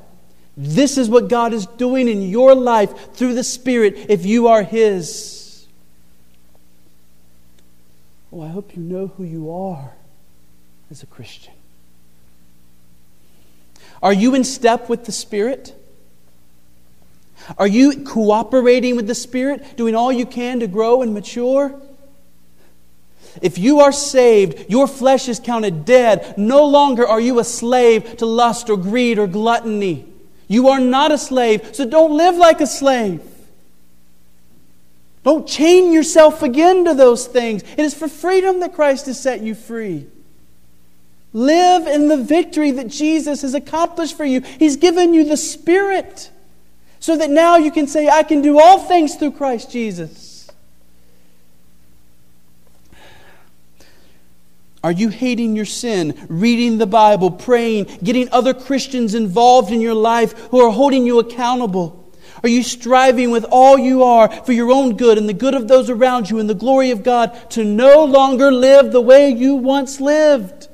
This 0.57 0.99
is 0.99 1.09
what 1.09 1.29
God 1.29 1.53
is 1.53 1.67
doing 1.67 2.09
in 2.09 2.23
your 2.23 2.55
life 2.55 3.15
through 3.15 3.35
the 3.35 3.45
Spirit 3.45 3.95
if 4.09 4.27
you 4.27 4.49
are 4.49 4.63
His. 4.63 5.67
Oh, 8.33 8.43
I 8.43 8.49
hope 8.49 8.77
you 8.77 8.83
know 8.83 9.07
who 9.07 9.25
you 9.25 9.55
are 9.55 9.93
as 10.91 11.03
a 11.03 11.07
Christian. 11.07 11.55
Are 14.03 14.13
you 14.13 14.35
in 14.35 14.45
step 14.45 14.89
with 14.89 15.05
the 15.05 15.13
Spirit? 15.13 15.75
Are 17.57 17.67
you 17.67 18.05
cooperating 18.05 18.97
with 18.97 19.07
the 19.07 19.15
Spirit, 19.15 19.77
doing 19.77 19.95
all 19.95 20.13
you 20.13 20.27
can 20.27 20.61
to 20.61 20.67
grow 20.67 21.03
and 21.03 21.15
mature? 21.15 21.81
If 23.43 23.59
you 23.59 23.81
are 23.81 23.93
saved, 23.93 24.71
your 24.71 24.87
flesh 24.87 25.29
is 25.29 25.41
counted 25.41 25.85
dead. 25.85 26.37
No 26.37 26.65
longer 26.65 27.07
are 27.07 27.21
you 27.21 27.39
a 27.39 27.45
slave 27.45 28.17
to 28.19 28.27
lust 28.27 28.69
or 28.71 28.77
greed 28.77 29.19
or 29.19 29.27
gluttony. 29.27 30.07
You 30.49 30.69
are 30.69 30.81
not 30.81 31.13
a 31.13 31.19
slave, 31.19 31.75
so 31.75 31.85
don't 31.85 32.17
live 32.17 32.37
like 32.37 32.61
a 32.61 32.67
slave. 32.67 33.23
Don't 35.23 35.47
chain 35.47 35.93
yourself 35.93 36.43
again 36.43 36.85
to 36.87 36.95
those 36.95 37.27
things. 37.27 37.63
It 37.63 37.81
is 37.81 37.95
for 37.95 38.09
freedom 38.09 38.61
that 38.61 38.75
Christ 38.75 39.07
has 39.07 39.21
set 39.21 39.43
you 39.43 39.55
free. 39.55 40.07
Live 41.33 41.87
in 41.87 42.09
the 42.09 42.17
victory 42.17 42.71
that 42.71 42.89
Jesus 42.89 43.43
has 43.43 43.53
accomplished 43.55 44.17
for 44.17 44.25
you. 44.25 44.41
He's 44.41 44.77
given 44.77 45.13
you 45.13 45.25
the 45.25 45.37
Spirit 45.37 46.31
so 47.01 47.17
that 47.17 47.31
now 47.31 47.57
you 47.57 47.71
can 47.71 47.87
say, 47.87 48.09
I 48.09 48.23
can 48.23 48.43
do 48.43 48.59
all 48.59 48.79
things 48.79 49.17
through 49.17 49.33
Christ 49.33 49.71
Jesus. 49.71 50.28
Are 54.83 54.93
you 54.93 55.09
hating 55.09 55.57
your 55.57 55.65
sin, 55.65 56.15
reading 56.29 56.79
the 56.79 56.87
Bible, 56.87 57.31
praying, 57.31 57.87
getting 58.03 58.31
other 58.31 58.55
Christians 58.55 59.15
involved 59.15 59.73
in 59.73 59.81
your 59.81 59.95
life 59.95 60.33
who 60.51 60.61
are 60.61 60.71
holding 60.71 61.05
you 61.05 61.19
accountable? 61.19 62.13
Are 62.43 62.49
you 62.49 62.63
striving 62.63 63.33
with 63.33 63.45
all 63.51 63.77
you 63.77 64.05
are 64.05 64.31
for 64.31 64.53
your 64.53 64.71
own 64.71 64.97
good 64.97 65.19
and 65.19 65.29
the 65.29 65.33
good 65.33 65.55
of 65.55 65.67
those 65.67 65.91
around 65.91 66.31
you 66.31 66.39
and 66.39 66.49
the 66.49 66.55
glory 66.55 66.93
of 66.93 67.03
God 67.03 67.51
to 67.51 67.65
no 67.65 68.05
longer 68.05 68.53
live 68.53 68.93
the 68.93 69.01
way 69.01 69.31
you 69.31 69.57
once 69.57 70.01
lived? 70.01 70.69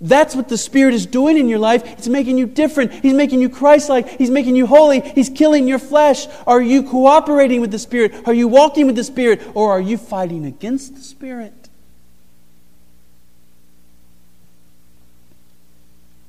That's 0.00 0.34
what 0.34 0.48
the 0.48 0.58
Spirit 0.58 0.92
is 0.92 1.06
doing 1.06 1.38
in 1.38 1.48
your 1.48 1.60
life. 1.60 1.84
It's 1.84 2.08
making 2.08 2.36
you 2.36 2.46
different. 2.46 2.92
He's 2.92 3.14
making 3.14 3.40
you 3.40 3.48
Christ 3.48 3.88
like. 3.88 4.08
He's 4.18 4.30
making 4.30 4.56
you 4.56 4.66
holy. 4.66 5.00
He's 5.00 5.30
killing 5.30 5.68
your 5.68 5.78
flesh. 5.78 6.26
Are 6.46 6.60
you 6.60 6.82
cooperating 6.82 7.60
with 7.60 7.70
the 7.70 7.78
Spirit? 7.78 8.26
Are 8.26 8.34
you 8.34 8.48
walking 8.48 8.86
with 8.86 8.96
the 8.96 9.04
Spirit? 9.04 9.40
Or 9.54 9.70
are 9.70 9.80
you 9.80 9.96
fighting 9.96 10.44
against 10.44 10.96
the 10.96 11.00
Spirit? 11.00 11.63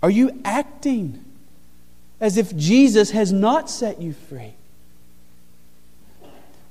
Are 0.06 0.12
you 0.12 0.39
acting 0.46 1.26
as 2.22 2.38
if 2.38 2.56
Jesus 2.56 3.10
has 3.10 3.32
not 3.32 3.72
set 3.72 4.00
you 4.00 4.13
free? 4.13 4.54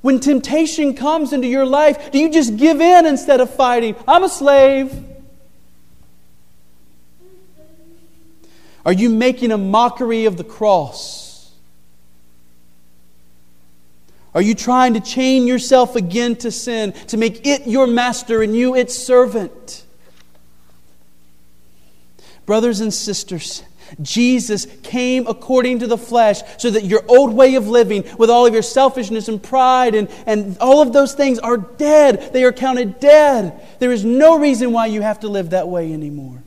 When 0.03 0.21
temptation 0.21 0.95
comes 0.95 1.33
into 1.33 1.49
your 1.49 1.67
life, 1.67 2.13
do 2.13 2.21
you 2.21 2.31
just 2.31 2.57
give 2.57 2.81
in 2.81 3.07
instead 3.07 3.41
of 3.41 3.53
fighting? 3.53 3.97
I'm 4.07 4.23
a 4.23 4.29
slave. 4.29 4.97
Are 8.87 8.93
you 8.93 9.11
making 9.11 9.51
a 9.51 9.59
mockery 9.59 10.27
of 10.27 10.37
the 10.37 10.45
cross? 10.45 11.51
Are 14.33 14.43
you 14.43 14.55
trying 14.55 14.95
to 14.95 15.01
chain 15.01 15.49
yourself 15.49 15.97
again 15.97 16.37
to 16.37 16.53
sin, 16.53 16.93
to 17.09 17.17
make 17.17 17.45
it 17.45 17.67
your 17.67 17.89
master 17.89 18.45
and 18.45 18.55
you 18.55 18.77
its 18.77 18.95
servant? 18.95 19.83
Brothers 22.47 22.81
and 22.81 22.93
sisters, 22.93 23.63
Jesus 24.03 24.67
came 24.83 25.27
according 25.27 25.81
to 25.81 25.87
the 25.87 25.99
flesh 25.99 26.41
so 26.59 26.71
that 26.71 26.85
your 26.85 27.03
old 27.09 27.33
way 27.33 27.55
of 27.55 27.69
living, 27.69 28.05
with 28.19 28.31
all 28.31 28.47
of 28.47 28.53
your 28.53 28.63
selfishness 28.63 29.29
and 29.29 29.43
pride 29.43 29.95
and, 29.95 30.09
and 30.27 30.59
all 30.59 30.83
of 30.83 30.93
those 30.93 31.15
things, 31.15 31.39
are 31.39 31.57
dead. 31.57 32.33
They 32.33 32.45
are 32.45 32.53
counted 32.53 33.01
dead. 33.01 33.61
There 33.79 33.93
is 33.93 34.05
no 34.05 34.39
reason 34.39 34.73
why 34.73 34.87
you 34.87 35.03
have 35.03 35.21
to 35.21 35.29
live 35.29 35.51
that 35.51 35.69
way 35.69 35.93
anymore. 35.93 36.43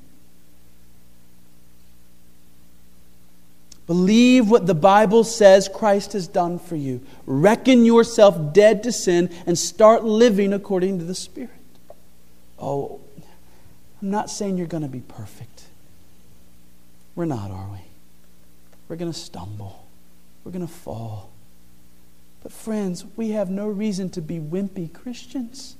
Believe 3.87 4.49
what 4.49 4.67
the 4.67 4.75
Bible 4.75 5.23
says 5.23 5.69
Christ 5.73 6.11
has 6.11 6.27
done 6.27 6.59
for 6.59 6.75
you. 6.75 7.01
Reckon 7.25 7.85
yourself 7.85 8.53
dead 8.53 8.83
to 8.83 8.91
sin 8.91 9.33
and 9.45 9.57
start 9.57 10.03
living 10.03 10.51
according 10.51 10.99
to 10.99 11.05
the 11.05 11.15
Spirit. 11.15 11.51
Oh, 12.59 12.99
I'm 14.01 14.11
not 14.11 14.29
saying 14.29 14.57
you're 14.57 14.67
going 14.67 14.83
to 14.83 14.89
be 14.89 14.99
perfect. 14.99 15.56
We're 17.17 17.25
not, 17.25 17.49
are 17.49 17.67
we? 17.71 17.79
We're 18.87 18.95
going 18.95 19.11
to 19.11 19.17
stumble. 19.17 19.87
We're 20.43 20.51
going 20.51 20.65
to 20.65 20.71
fall. 20.71 21.31
But, 22.43 22.51
friends, 22.51 23.05
we 23.15 23.31
have 23.31 23.49
no 23.49 23.67
reason 23.67 24.11
to 24.11 24.21
be 24.21 24.39
wimpy 24.39 24.93
Christians. 24.93 25.75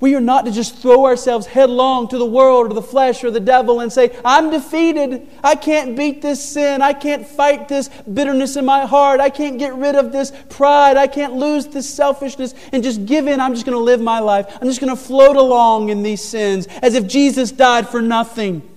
We 0.00 0.16
are 0.16 0.20
not 0.20 0.46
to 0.46 0.50
just 0.50 0.78
throw 0.78 1.06
ourselves 1.06 1.46
headlong 1.46 2.08
to 2.08 2.18
the 2.18 2.26
world 2.26 2.72
or 2.72 2.74
the 2.74 2.82
flesh 2.82 3.22
or 3.22 3.30
the 3.30 3.38
devil 3.38 3.78
and 3.78 3.92
say, 3.92 4.18
I'm 4.24 4.50
defeated. 4.50 5.28
I 5.44 5.54
can't 5.54 5.96
beat 5.96 6.22
this 6.22 6.44
sin. 6.44 6.82
I 6.82 6.92
can't 6.92 7.24
fight 7.24 7.68
this 7.68 7.88
bitterness 8.12 8.56
in 8.56 8.64
my 8.64 8.84
heart. 8.84 9.20
I 9.20 9.30
can't 9.30 9.60
get 9.60 9.76
rid 9.76 9.94
of 9.94 10.10
this 10.10 10.32
pride. 10.48 10.96
I 10.96 11.06
can't 11.06 11.34
lose 11.34 11.68
this 11.68 11.88
selfishness 11.88 12.52
and 12.72 12.82
just 12.82 13.06
give 13.06 13.28
in. 13.28 13.38
I'm 13.38 13.54
just 13.54 13.64
going 13.64 13.78
to 13.78 13.84
live 13.84 14.00
my 14.00 14.18
life. 14.18 14.58
I'm 14.60 14.66
just 14.66 14.80
going 14.80 14.90
to 14.90 15.00
float 15.00 15.36
along 15.36 15.90
in 15.90 16.02
these 16.02 16.24
sins 16.24 16.66
as 16.82 16.96
if 16.96 17.06
Jesus 17.06 17.52
died 17.52 17.88
for 17.88 18.02
nothing. 18.02 18.68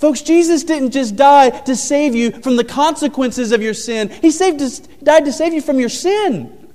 Folks, 0.00 0.22
Jesus 0.22 0.64
didn't 0.64 0.92
just 0.92 1.14
die 1.14 1.50
to 1.50 1.76
save 1.76 2.14
you 2.14 2.30
from 2.30 2.56
the 2.56 2.64
consequences 2.64 3.52
of 3.52 3.60
your 3.60 3.74
sin. 3.74 4.08
He 4.08 4.30
saved 4.30 5.04
died 5.04 5.26
to 5.26 5.32
save 5.32 5.52
you 5.52 5.60
from 5.60 5.78
your 5.78 5.90
sin, 5.90 6.72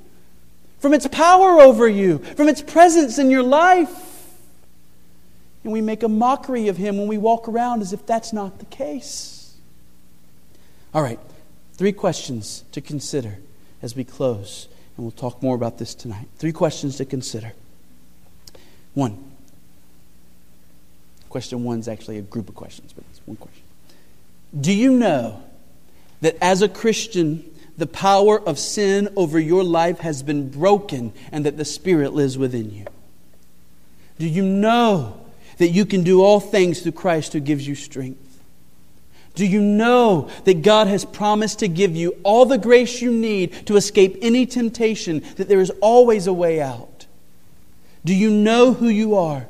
from 0.77 0.93
its 0.93 1.07
power 1.07 1.59
over 1.59 1.87
you, 1.87 2.19
from 2.19 2.47
its 2.47 2.61
presence 2.61 3.17
in 3.17 3.31
your 3.31 3.41
life. 3.41 4.29
And 5.63 5.73
we 5.73 5.81
make 5.81 6.03
a 6.03 6.07
mockery 6.07 6.67
of 6.67 6.77
him 6.77 6.99
when 6.99 7.07
we 7.07 7.17
walk 7.17 7.47
around 7.47 7.81
as 7.81 7.93
if 7.93 8.05
that's 8.05 8.31
not 8.31 8.59
the 8.59 8.65
case. 8.65 9.55
All 10.93 11.01
right, 11.01 11.19
three 11.73 11.93
questions 11.93 12.63
to 12.73 12.79
consider 12.79 13.39
as 13.81 13.95
we 13.95 14.03
close. 14.03 14.67
And 14.97 15.03
we'll 15.03 15.11
talk 15.11 15.41
more 15.41 15.55
about 15.55 15.79
this 15.79 15.95
tonight. 15.95 16.27
Three 16.37 16.53
questions 16.53 16.97
to 16.97 17.05
consider. 17.05 17.53
One. 18.93 19.31
Question 21.29 21.63
one 21.63 21.79
is 21.79 21.87
actually 21.87 22.19
a 22.19 22.21
group 22.21 22.47
of 22.47 22.55
questions, 22.55 22.93
but 22.93 23.03
one 23.25 23.37
question. 23.37 23.63
Do 24.59 24.71
you 24.71 24.91
know 24.91 25.43
that 26.21 26.37
as 26.41 26.61
a 26.61 26.69
Christian, 26.69 27.43
the 27.77 27.87
power 27.87 28.39
of 28.39 28.57
sin 28.57 29.09
over 29.15 29.39
your 29.39 29.63
life 29.63 29.99
has 29.99 30.23
been 30.23 30.49
broken 30.49 31.13
and 31.31 31.45
that 31.45 31.57
the 31.57 31.65
Spirit 31.65 32.13
lives 32.13 32.37
within 32.37 32.71
you? 32.71 32.85
Do 34.17 34.27
you 34.27 34.43
know 34.43 35.19
that 35.57 35.69
you 35.69 35.85
can 35.85 36.03
do 36.03 36.21
all 36.21 36.39
things 36.39 36.81
through 36.81 36.93
Christ 36.93 37.33
who 37.33 37.39
gives 37.39 37.67
you 37.67 37.75
strength? 37.75 38.21
Do 39.35 39.45
you 39.45 39.61
know 39.61 40.29
that 40.45 40.61
God 40.61 40.87
has 40.87 41.03
promised 41.03 41.59
to 41.59 41.67
give 41.67 41.95
you 41.95 42.15
all 42.23 42.45
the 42.45 42.57
grace 42.57 43.01
you 43.01 43.11
need 43.11 43.67
to 43.67 43.75
escape 43.75 44.17
any 44.21 44.45
temptation, 44.45 45.21
that 45.35 45.49
there 45.49 45.59
is 45.59 45.71
always 45.81 46.27
a 46.27 46.33
way 46.33 46.61
out? 46.61 47.05
Do 48.05 48.15
you 48.15 48.31
know 48.31 48.73
who 48.73 48.87
you 48.87 49.15
are? 49.15 49.47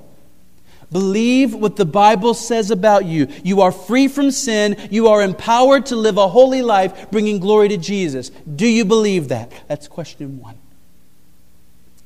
Believe 0.91 1.53
what 1.53 1.75
the 1.75 1.85
Bible 1.85 2.33
says 2.33 2.71
about 2.71 3.05
you. 3.05 3.27
You 3.43 3.61
are 3.61 3.71
free 3.71 4.07
from 4.07 4.31
sin. 4.31 4.87
You 4.91 5.07
are 5.07 5.21
empowered 5.21 5.87
to 5.87 5.95
live 5.95 6.17
a 6.17 6.27
holy 6.27 6.61
life, 6.61 7.09
bringing 7.11 7.39
glory 7.39 7.69
to 7.69 7.77
Jesus. 7.77 8.29
Do 8.29 8.67
you 8.67 8.85
believe 8.85 9.29
that? 9.29 9.51
That's 9.67 9.87
question 9.87 10.39
one. 10.39 10.57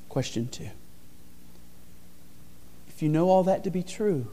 Question 0.07 0.47
two. 0.47 0.69
If 2.87 3.03
you 3.03 3.09
know 3.09 3.29
all 3.29 3.43
that 3.43 3.63
to 3.63 3.69
be 3.69 3.83
true, 3.83 4.27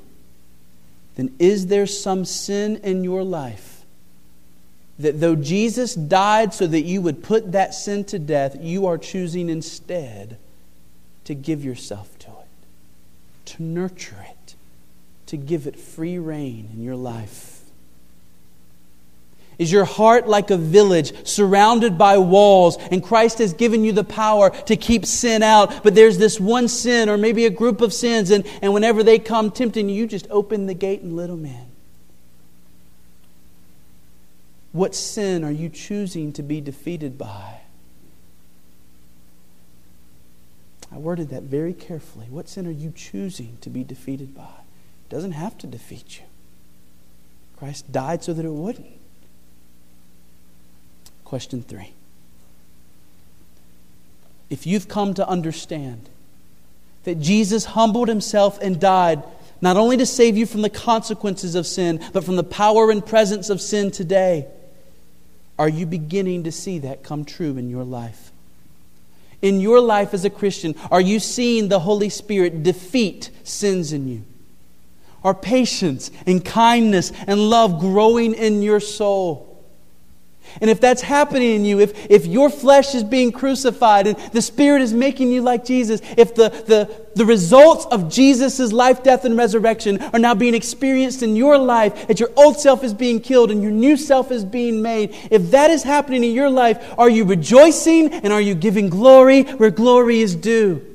then 1.16 1.35
is 1.38 1.66
there 1.66 1.87
some 1.87 2.24
sin 2.24 2.76
in 2.82 3.04
your 3.04 3.22
life 3.22 3.85
that 4.98 5.20
though 5.20 5.37
Jesus 5.37 5.94
died 5.94 6.54
so 6.54 6.66
that 6.66 6.82
you 6.82 7.02
would 7.02 7.22
put 7.22 7.52
that 7.52 7.74
sin 7.74 8.04
to 8.04 8.18
death, 8.18 8.56
you 8.61 8.87
are 8.87 8.96
choosing 8.96 9.48
instead 9.48 10.38
to 11.24 11.35
give 11.35 11.64
yourself 11.64 12.18
to 12.20 12.28
it, 12.28 13.46
to 13.46 13.62
nurture 13.62 14.24
it, 14.28 14.36
to 15.27 15.37
give 15.37 15.67
it 15.67 15.79
free 15.79 16.19
reign 16.19 16.71
in 16.73 16.83
your 16.83 16.97
life? 16.97 17.57
Is 19.59 19.73
your 19.73 19.87
heart 19.87 20.29
like 20.29 20.51
a 20.51 20.57
village 20.57 21.27
surrounded 21.27 21.97
by 21.97 22.19
walls, 22.19 22.77
and 22.91 23.03
Christ 23.03 23.39
has 23.39 23.55
given 23.55 23.85
you 23.85 23.93
the 23.93 24.05
power 24.05 24.51
to 24.51 24.77
keep 24.77 25.07
sin 25.07 25.43
out, 25.43 25.83
but 25.83 25.95
there's 25.95 26.19
this 26.19 26.39
one 26.39 26.69
sin 26.69 27.09
or 27.09 27.17
maybe 27.17 27.47
a 27.47 27.51
group 27.51 27.81
of 27.81 27.93
sins, 27.93 28.31
and, 28.31 28.47
and 28.61 28.75
whenever 28.75 29.03
they 29.03 29.19
come 29.19 29.51
tempting 29.51 29.89
you, 29.89 29.97
you 29.97 30.07
just 30.07 30.27
open 30.31 30.67
the 30.67 30.75
gate 30.75 31.01
and 31.01 31.17
let 31.17 31.29
them 31.29 31.47
in? 31.47 31.67
What 34.73 34.95
sin 34.95 35.43
are 35.43 35.51
you 35.51 35.71
choosing 35.71 36.35
to 36.35 36.43
be 36.43 36.61
defeated 36.61 37.17
by? 37.17 37.61
I 40.93 40.99
worded 40.99 41.31
that 41.31 41.45
very 41.45 41.73
carefully. 41.73 42.27
What 42.29 42.47
sin 42.47 42.67
are 42.67 42.71
you 42.71 42.93
choosing 42.95 43.57
to 43.62 43.71
be 43.71 43.85
defeated 43.85 44.35
by? 44.35 44.65
It 45.09 45.14
doesn't 45.14 45.33
have 45.33 45.57
to 45.59 45.66
defeat 45.66 46.19
you. 46.19 46.25
Christ 47.57 47.90
died 47.92 48.25
so 48.25 48.33
that 48.33 48.45
it 48.45 48.53
wouldn't. 48.53 48.87
Question 51.25 51.62
three. 51.62 51.92
If 54.51 54.66
you've 54.66 54.88
come 54.88 55.14
to 55.14 55.29
understand 55.29 56.09
that 57.05 57.21
Jesus 57.21 57.64
humbled 57.64 58.09
himself 58.09 58.61
and 58.61 58.81
died 58.81 59.23
not 59.61 59.77
only 59.77 59.97
to 59.97 60.07
save 60.07 60.37
you 60.37 60.45
from 60.45 60.62
the 60.62 60.71
consequences 60.71 61.55
of 61.55 61.66
sin, 61.66 62.05
but 62.12 62.25
from 62.25 62.37
the 62.37 62.45
power 62.45 62.90
and 62.90 63.05
presence 63.05 63.49
of 63.49 63.61
sin 63.61 63.90
today, 63.90 64.47
are 65.59 65.69
you 65.69 65.87
beginning 65.87 66.45
to 66.45 66.53
see 66.53 66.81
that 66.81 67.03
come 67.03 67.25
true 67.25 67.57
in 67.57 67.71
your 67.71 67.85
life? 67.85 68.33
In 69.40 69.61
your 69.61 69.81
life 69.81 70.14
as 70.14 70.25
a 70.25 70.31
Christian, 70.31 70.75
are 70.90 71.01
you 71.01 71.21
seeing 71.21 71.69
the 71.69 71.79
Holy 71.79 72.09
Spirit 72.09 72.62
defeat 72.62 73.31
sins 73.45 73.92
in 73.92 74.09
you? 74.09 74.25
Are 75.27 75.35
patience 75.35 76.12
and 76.25 76.45
kindness 76.45 77.11
and 77.27 77.51
love 77.51 77.81
growing 77.81 78.33
in 78.33 78.62
your 78.62 78.79
soul? 78.79 79.61
And 80.61 80.71
if 80.71 80.81
that's 80.81 81.03
happening 81.03 81.57
in 81.57 81.65
you, 81.65 81.81
if, 81.81 82.09
if 82.09 82.27
your 82.27 82.49
flesh 82.49 82.95
is 82.95 83.03
being 83.03 83.33
crucified 83.33 84.07
and 84.07 84.17
the 84.31 84.41
Spirit 84.41 84.83
is 84.83 84.93
making 84.93 85.33
you 85.33 85.43
like 85.43 85.65
Jesus, 85.65 86.01
if 86.17 86.37
the, 86.37 86.51
the, 86.51 87.07
the 87.17 87.25
results 87.25 87.87
of 87.87 88.09
Jesus' 88.09 88.71
life, 88.71 89.03
death, 89.03 89.25
and 89.25 89.37
resurrection 89.37 90.01
are 90.01 90.21
now 90.21 90.37
being 90.37 90.55
experienced 90.55 91.25
in 91.25 91.35
your 91.35 91.59
life, 91.59 92.07
that 92.07 92.21
your 92.21 92.31
old 92.37 92.61
self 92.61 92.85
is 92.85 92.95
being 92.95 93.19
killed 93.19 93.51
and 93.51 93.65
your 93.65 93.73
new 93.73 93.97
self 93.97 94.31
is 94.31 94.45
being 94.45 94.81
made, 94.81 95.12
if 95.33 95.51
that 95.51 95.73
is 95.73 95.83
happening 95.83 96.23
in 96.23 96.37
your 96.37 96.51
life, 96.51 96.95
are 96.97 97.11
you 97.11 97.25
rejoicing 97.25 98.15
and 98.15 98.33
are 98.33 98.41
you 98.41 98.55
giving 98.55 98.91
glory 98.91 99.43
where 99.43 99.73
glory 99.73 100.21
is 100.21 100.37
due? 100.37 100.87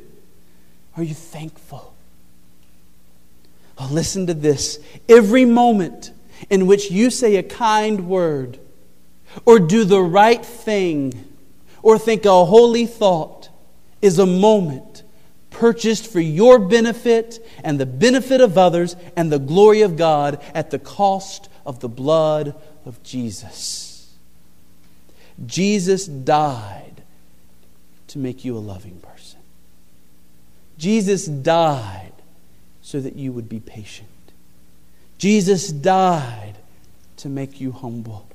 Are 0.96 1.04
you 1.04 1.16
thankful? 1.16 1.92
Oh, 3.82 3.88
listen 3.92 4.28
to 4.28 4.36
this. 4.36 4.80
Every 5.10 5.44
moment 5.44 6.12
in 6.52 6.68
which 6.68 6.92
you 6.92 7.10
say 7.10 7.38
a 7.38 7.44
kind 7.44 8.08
word, 8.08 8.60
or 9.46 9.60
do 9.60 9.84
the 9.84 10.02
right 10.02 10.46
thing 10.46 11.28
or 11.82 11.98
think 11.98 12.26
a 12.26 12.46
holy 12.46 12.86
thought 12.86 13.50
is 14.02 14.20
a 14.20 14.26
moment 14.26 15.04
purchased 15.50 16.12
for 16.12 16.20
your 16.20 16.60
benefit 16.60 17.40
and 17.64 17.80
the 17.80 17.86
benefit 17.86 18.40
of 18.40 18.58
others 18.58 18.96
and 19.16 19.32
the 19.32 19.40
glory 19.40 19.82
of 19.82 19.98
God 19.98 20.42
at 20.54 20.70
the 20.70 20.80
cost 20.80 21.50
of 21.66 21.80
the 21.80 21.90
blood 21.90 22.56
of 22.86 23.02
Jesus. 23.04 24.16
Jesus 25.44 26.06
died 26.06 27.04
to 28.08 28.20
make 28.20 28.46
you 28.46 28.58
a 28.58 28.60
loving 28.60 29.00
person. 29.00 29.40
Jesus 30.78 31.26
died 31.26 32.11
so 32.92 33.00
that 33.00 33.16
you 33.16 33.32
would 33.32 33.48
be 33.48 33.62
patient. 33.62 34.10
Jesus 35.18 35.70
died 35.70 36.56
to 37.16 37.30
make 37.30 37.62
you 37.62 37.72
humble. 37.72 38.28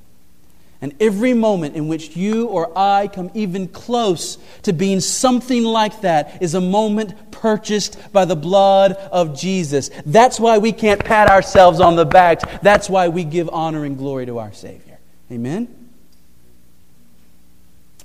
And 0.81 0.95
every 0.99 1.35
moment 1.35 1.75
in 1.75 1.87
which 1.87 2.15
you 2.15 2.47
or 2.47 2.75
I 2.75 3.07
come 3.07 3.29
even 3.35 3.67
close 3.67 4.39
to 4.63 4.73
being 4.73 4.99
something 4.99 5.63
like 5.63 6.01
that 6.01 6.41
is 6.41 6.55
a 6.55 6.61
moment 6.61 7.29
purchased 7.29 7.99
by 8.11 8.25
the 8.25 8.35
blood 8.35 8.93
of 8.93 9.37
Jesus. 9.37 9.91
That's 10.07 10.39
why 10.39 10.57
we 10.57 10.71
can't 10.71 11.05
pat 11.05 11.29
ourselves 11.29 11.79
on 11.79 11.95
the 11.95 12.05
back. 12.05 12.63
That's 12.63 12.89
why 12.89 13.09
we 13.09 13.25
give 13.25 13.51
honor 13.51 13.85
and 13.85 13.95
glory 13.95 14.25
to 14.25 14.39
our 14.39 14.53
Savior. 14.53 14.97
Amen? 15.31 15.67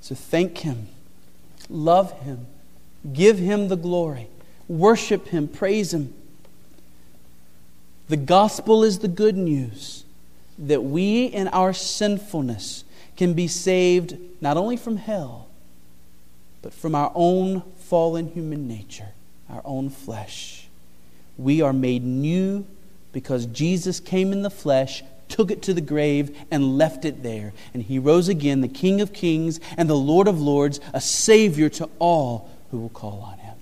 So 0.01 0.13
thank 0.13 0.59
Him, 0.59 0.87
love 1.67 2.11
Him, 2.21 2.45
give 3.11 3.39
Him 3.39 3.69
the 3.69 3.77
glory, 3.77 4.27
worship 4.67 5.29
Him, 5.29 5.47
praise 5.47 5.95
Him. 5.95 6.13
The 8.09 8.17
gospel 8.17 8.83
is 8.83 8.99
the 8.99 9.07
good 9.07 9.37
news 9.37 10.03
that 10.57 10.83
we 10.83 11.25
in 11.25 11.47
our 11.47 11.73
sinfulness 11.73 12.83
can 13.15 13.33
be 13.33 13.47
saved 13.47 14.17
not 14.41 14.57
only 14.57 14.77
from 14.77 14.97
hell, 14.97 15.47
but 16.61 16.73
from 16.73 16.95
our 16.95 17.11
own 17.15 17.61
fallen 17.77 18.27
human 18.29 18.67
nature, 18.67 19.09
our 19.49 19.61
own 19.65 19.89
flesh. 19.89 20.67
We 21.37 21.61
are 21.61 21.73
made 21.73 22.03
new 22.03 22.65
because 23.11 23.45
Jesus 23.47 23.99
came 23.99 24.31
in 24.31 24.41
the 24.41 24.49
flesh, 24.49 25.03
took 25.29 25.51
it 25.51 25.61
to 25.63 25.73
the 25.73 25.81
grave, 25.81 26.35
and 26.51 26.77
left 26.77 27.05
it 27.05 27.23
there. 27.23 27.53
And 27.73 27.83
he 27.83 27.99
rose 27.99 28.27
again, 28.27 28.61
the 28.61 28.67
King 28.67 29.01
of 29.01 29.13
kings 29.13 29.59
and 29.77 29.89
the 29.89 29.95
Lord 29.95 30.27
of 30.27 30.41
lords, 30.41 30.79
a 30.93 31.01
Savior 31.01 31.69
to 31.69 31.89
all 31.99 32.49
who 32.71 32.79
will 32.79 32.89
call 32.89 33.21
on 33.21 33.37
him. 33.39 33.55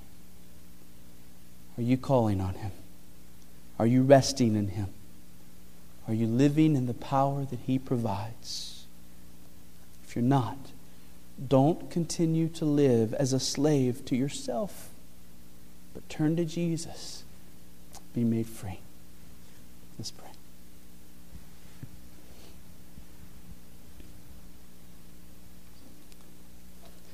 Are 1.78 1.84
you 1.84 1.98
calling 1.98 2.42
on 2.42 2.56
him? 2.56 2.72
Are 3.82 3.88
you 3.88 4.04
resting 4.04 4.56
in 4.56 4.68
him? 4.68 4.90
Are 6.08 6.14
you 6.14 6.28
living 6.28 6.76
in 6.76 6.86
the 6.86 6.94
power 6.94 7.46
that 7.46 7.58
He 7.66 7.80
provides? 7.80 8.86
If 10.04 10.16
you're 10.16 10.22
not, 10.22 10.58
don't 11.48 11.90
continue 11.90 12.48
to 12.50 12.64
live 12.64 13.12
as 13.16 13.34
a 13.34 13.40
slave 13.40 14.06
to 14.06 14.16
yourself, 14.16 14.90
but 15.96 16.08
turn 16.10 16.36
to 16.36 16.46
Jesus. 16.46 17.24
Be 18.14 18.24
made 18.24 18.46
free. 18.46 18.82
Let's 19.98 20.12
pray. 20.12 20.30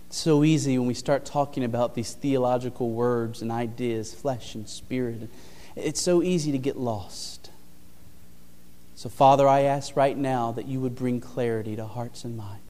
It's 0.07 0.17
so 0.17 0.43
easy 0.43 0.77
when 0.77 0.89
we 0.89 0.93
start 0.93 1.23
talking 1.23 1.63
about 1.63 1.95
these 1.95 2.11
theological 2.11 2.89
words 2.89 3.41
and 3.41 3.53
ideas, 3.53 4.13
flesh 4.13 4.53
and 4.53 4.67
spirit. 4.67 5.29
It's 5.77 6.01
so 6.01 6.23
easy 6.23 6.51
to 6.51 6.57
get 6.57 6.77
lost. 6.77 7.51
So, 8.95 9.09
Father, 9.09 9.47
I 9.47 9.61
ask 9.61 9.95
right 9.95 10.17
now 10.17 10.51
that 10.53 10.67
you 10.67 10.81
would 10.81 10.95
bring 10.95 11.21
clarity 11.21 11.75
to 11.75 11.85
hearts 11.85 12.23
and 12.23 12.35
minds. 12.35 12.63